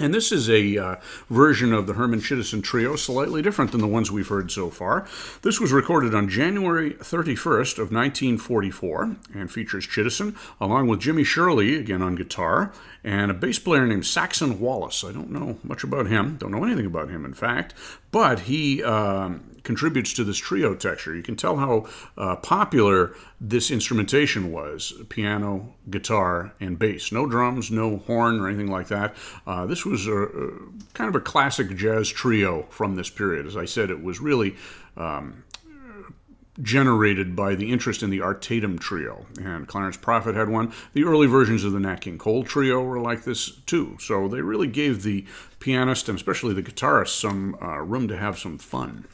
And 0.00 0.14
this 0.14 0.30
is 0.30 0.48
a 0.48 0.78
uh, 0.78 0.96
version 1.28 1.72
of 1.72 1.88
the 1.88 1.94
Herman 1.94 2.20
Chittison 2.20 2.62
Trio, 2.62 2.94
slightly 2.94 3.42
different 3.42 3.72
than 3.72 3.80
the 3.80 3.88
ones 3.88 4.12
we've 4.12 4.28
heard 4.28 4.52
so 4.52 4.70
far. 4.70 5.08
This 5.42 5.58
was 5.58 5.72
recorded 5.72 6.14
on 6.14 6.28
January 6.28 6.92
31st 6.92 7.78
of 7.78 7.90
1944 7.90 9.16
and 9.34 9.50
features 9.50 9.88
Chittison, 9.88 10.36
along 10.60 10.86
with 10.86 11.00
Jimmy 11.00 11.24
Shirley, 11.24 11.74
again 11.74 12.00
on 12.00 12.14
guitar, 12.14 12.72
and 13.02 13.32
a 13.32 13.34
bass 13.34 13.58
player 13.58 13.86
named 13.86 14.06
Saxon 14.06 14.60
Wallace. 14.60 15.02
I 15.02 15.10
don't 15.10 15.32
know 15.32 15.58
much 15.64 15.82
about 15.82 16.06
him, 16.06 16.36
don't 16.36 16.52
know 16.52 16.64
anything 16.64 16.86
about 16.86 17.10
him, 17.10 17.24
in 17.24 17.34
fact, 17.34 17.74
but 18.12 18.40
he 18.40 18.84
um, 18.84 19.47
contributes 19.62 20.12
to 20.14 20.24
this 20.24 20.38
trio 20.38 20.74
texture. 20.74 21.14
You 21.14 21.22
can 21.22 21.36
tell 21.36 21.56
how 21.56 21.86
uh, 22.16 22.36
popular 22.36 23.14
this 23.40 23.70
instrumentation 23.70 24.52
was 24.52 24.92
piano, 25.08 25.74
guitar, 25.90 26.54
and 26.60 26.78
bass. 26.78 27.12
No 27.12 27.26
drums, 27.26 27.70
no 27.70 27.98
horn, 27.98 28.40
or 28.40 28.48
anything 28.48 28.70
like 28.70 28.88
that. 28.88 29.14
Uh, 29.46 29.66
this 29.66 29.84
was 29.84 30.06
a, 30.06 30.22
a, 30.22 30.50
kind 30.94 31.08
of 31.08 31.14
a 31.14 31.20
classic 31.20 31.74
jazz 31.76 32.08
trio 32.08 32.62
from 32.70 32.96
this 32.96 33.10
period. 33.10 33.46
As 33.46 33.56
I 33.56 33.64
said, 33.64 33.90
it 33.90 34.02
was 34.02 34.20
really. 34.20 34.56
Um, 34.96 35.44
generated 36.60 37.36
by 37.36 37.54
the 37.54 37.70
interest 37.70 38.02
in 38.02 38.10
the 38.10 38.20
Art 38.20 38.42
Tatum 38.42 38.78
trio. 38.78 39.26
And 39.40 39.68
Clarence 39.68 39.96
Profit 39.96 40.34
had 40.34 40.48
one. 40.48 40.72
The 40.92 41.04
early 41.04 41.26
versions 41.26 41.64
of 41.64 41.72
the 41.72 41.80
Nat 41.80 42.00
King 42.00 42.18
Cole 42.18 42.42
trio 42.42 42.82
were 42.82 42.98
like 42.98 43.24
this 43.24 43.50
too. 43.66 43.96
So 44.00 44.28
they 44.28 44.40
really 44.40 44.66
gave 44.66 45.02
the 45.02 45.24
pianist 45.60 46.08
and 46.08 46.16
especially 46.16 46.54
the 46.54 46.62
guitarist 46.62 47.20
some 47.20 47.56
uh, 47.62 47.78
room 47.78 48.08
to 48.08 48.16
have 48.16 48.38
some 48.38 48.58
fun. 48.58 49.06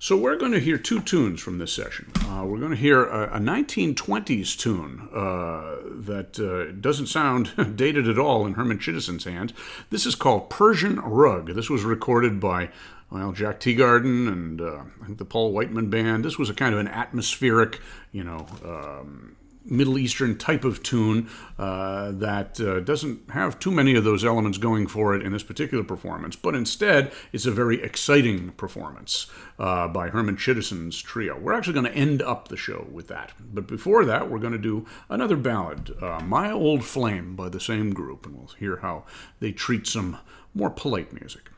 So 0.00 0.16
we're 0.16 0.36
going 0.36 0.52
to 0.52 0.60
hear 0.60 0.78
two 0.78 1.00
tunes 1.00 1.40
from 1.40 1.58
this 1.58 1.72
session. 1.72 2.12
Uh, 2.24 2.44
we're 2.44 2.60
going 2.60 2.70
to 2.70 2.76
hear 2.76 3.04
a, 3.04 3.36
a 3.36 3.40
1920s 3.40 4.56
tune 4.56 5.08
uh, 5.12 5.74
that 6.04 6.38
uh, 6.38 6.72
doesn't 6.80 7.08
sound 7.08 7.50
dated 7.76 8.08
at 8.08 8.16
all 8.16 8.46
in 8.46 8.54
Herman 8.54 8.78
Chittison's 8.78 9.24
hands. 9.24 9.52
This 9.90 10.06
is 10.06 10.14
called 10.14 10.50
Persian 10.50 11.00
Rug. 11.00 11.52
This 11.54 11.68
was 11.68 11.82
recorded 11.82 12.38
by 12.38 12.70
well, 13.10 13.32
Jack 13.32 13.58
Teagarden 13.58 14.28
and 14.28 14.60
uh, 14.60 14.82
I 15.02 15.06
think 15.06 15.18
the 15.18 15.24
Paul 15.24 15.52
Whiteman 15.52 15.90
Band. 15.90 16.24
This 16.24 16.38
was 16.38 16.48
a 16.48 16.54
kind 16.54 16.74
of 16.74 16.78
an 16.78 16.88
atmospheric, 16.88 17.80
you 18.12 18.22
know, 18.22 18.46
um, 18.64 19.34
Middle 19.70 19.98
Eastern 19.98 20.36
type 20.38 20.64
of 20.64 20.82
tune 20.82 21.28
uh, 21.58 22.12
that 22.12 22.60
uh, 22.60 22.80
doesn't 22.80 23.30
have 23.30 23.58
too 23.58 23.70
many 23.70 23.94
of 23.94 24.04
those 24.04 24.24
elements 24.24 24.58
going 24.58 24.86
for 24.86 25.14
it 25.14 25.22
in 25.22 25.32
this 25.32 25.42
particular 25.42 25.84
performance, 25.84 26.36
but 26.36 26.54
instead 26.54 27.12
it's 27.32 27.46
a 27.46 27.50
very 27.50 27.82
exciting 27.82 28.50
performance 28.52 29.26
uh, 29.58 29.88
by 29.88 30.08
Herman 30.08 30.36
Chittison's 30.36 31.00
trio. 31.00 31.38
We're 31.38 31.52
actually 31.52 31.74
going 31.74 31.86
to 31.86 31.94
end 31.94 32.22
up 32.22 32.48
the 32.48 32.56
show 32.56 32.86
with 32.90 33.08
that. 33.08 33.32
But 33.38 33.66
before 33.66 34.04
that, 34.04 34.30
we're 34.30 34.38
going 34.38 34.52
to 34.52 34.58
do 34.58 34.86
another 35.08 35.36
ballad, 35.36 35.94
uh, 36.00 36.20
My 36.20 36.50
Old 36.50 36.84
Flame, 36.84 37.36
by 37.36 37.48
the 37.48 37.60
same 37.60 37.92
group, 37.92 38.26
and 38.26 38.36
we'll 38.36 38.52
hear 38.58 38.76
how 38.76 39.04
they 39.40 39.52
treat 39.52 39.86
some 39.86 40.18
more 40.54 40.70
polite 40.70 41.12
music. 41.12 41.50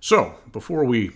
So, 0.00 0.36
before 0.52 0.84
we 0.84 1.12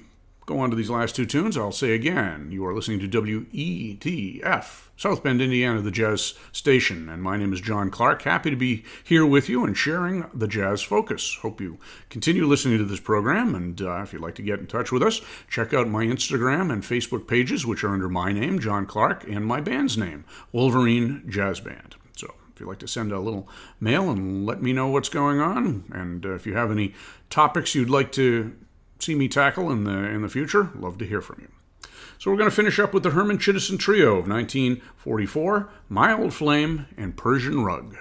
go 0.51 0.59
on 0.59 0.71
to 0.71 0.77
these 0.77 0.91
last 0.91 1.15
two 1.15 1.27
tunes, 1.27 1.57
I'll 1.57 1.71
say 1.71 1.93
again 1.93 2.51
you 2.51 2.67
are 2.67 2.75
listening 2.75 2.99
to 3.01 3.09
WETF, 3.09 4.89
South 4.97 5.23
Bend, 5.23 5.41
Indiana, 5.41 5.81
the 5.81 5.93
jazz 5.93 6.35
station. 6.51 7.09
And 7.09 7.23
my 7.23 7.37
name 7.37 7.53
is 7.53 7.61
John 7.61 7.89
Clark. 7.89 8.23
Happy 8.23 8.51
to 8.51 8.57
be 8.57 8.85
here 9.05 9.25
with 9.25 9.49
you 9.49 9.65
and 9.65 9.77
sharing 9.77 10.29
the 10.35 10.49
jazz 10.49 10.83
focus. 10.83 11.39
Hope 11.43 11.61
you 11.61 11.79
continue 12.09 12.47
listening 12.47 12.79
to 12.79 12.85
this 12.85 12.99
program. 12.99 13.55
And 13.55 13.81
uh, 13.81 14.03
if 14.03 14.13
you'd 14.13 14.23
like 14.23 14.35
to 14.37 14.43
get 14.43 14.59
in 14.59 14.67
touch 14.67 14.91
with 14.91 15.05
us, 15.05 15.21
check 15.49 15.73
out 15.73 15.87
my 15.87 16.05
Instagram 16.05 16.73
and 16.73 16.83
Facebook 16.83 17.29
pages, 17.29 17.65
which 17.65 17.85
are 17.85 17.95
under 17.95 18.09
my 18.09 18.33
name, 18.33 18.59
John 18.59 18.87
Clark, 18.87 19.23
and 19.29 19.47
my 19.47 19.61
band's 19.61 19.97
name, 19.97 20.25
Wolverine 20.51 21.23
Jazz 21.29 21.61
Band. 21.61 21.95
So 22.17 22.35
if 22.53 22.59
you'd 22.59 22.69
like 22.69 22.81
to 22.81 22.89
send 22.89 23.13
a 23.13 23.21
little 23.21 23.49
mail 23.79 24.11
and 24.11 24.45
let 24.45 24.61
me 24.61 24.73
know 24.73 24.89
what's 24.89 25.11
going 25.11 25.39
on, 25.41 25.85
and 25.93 26.27
uh, 26.27 26.35
if 26.35 26.45
you 26.45 26.55
have 26.55 26.73
any 26.73 26.93
topics 27.29 27.77
you'd 27.77 27.89
like 27.89 28.11
to 28.13 28.57
see 29.03 29.15
me 29.15 29.29
tackle 29.29 29.71
in 29.71 29.85
the 29.85 29.93
in 29.93 30.23
the 30.23 30.29
future, 30.29 30.71
love 30.75 30.99
to 30.99 31.07
hear 31.07 31.21
from 31.21 31.41
you. 31.41 31.49
So 32.19 32.31
we're 32.31 32.37
going 32.37 32.51
to 32.51 32.55
finish 32.55 32.79
up 32.79 32.93
with 32.93 33.03
the 33.03 33.11
Herman 33.11 33.39
Chittison 33.39 33.79
Trio 33.79 34.19
of 34.19 34.29
1944, 34.29 35.71
My 35.89 36.13
Old 36.13 36.35
Flame, 36.35 36.87
and 36.99 37.17
Persian 37.17 37.65
Rug. 37.65 37.97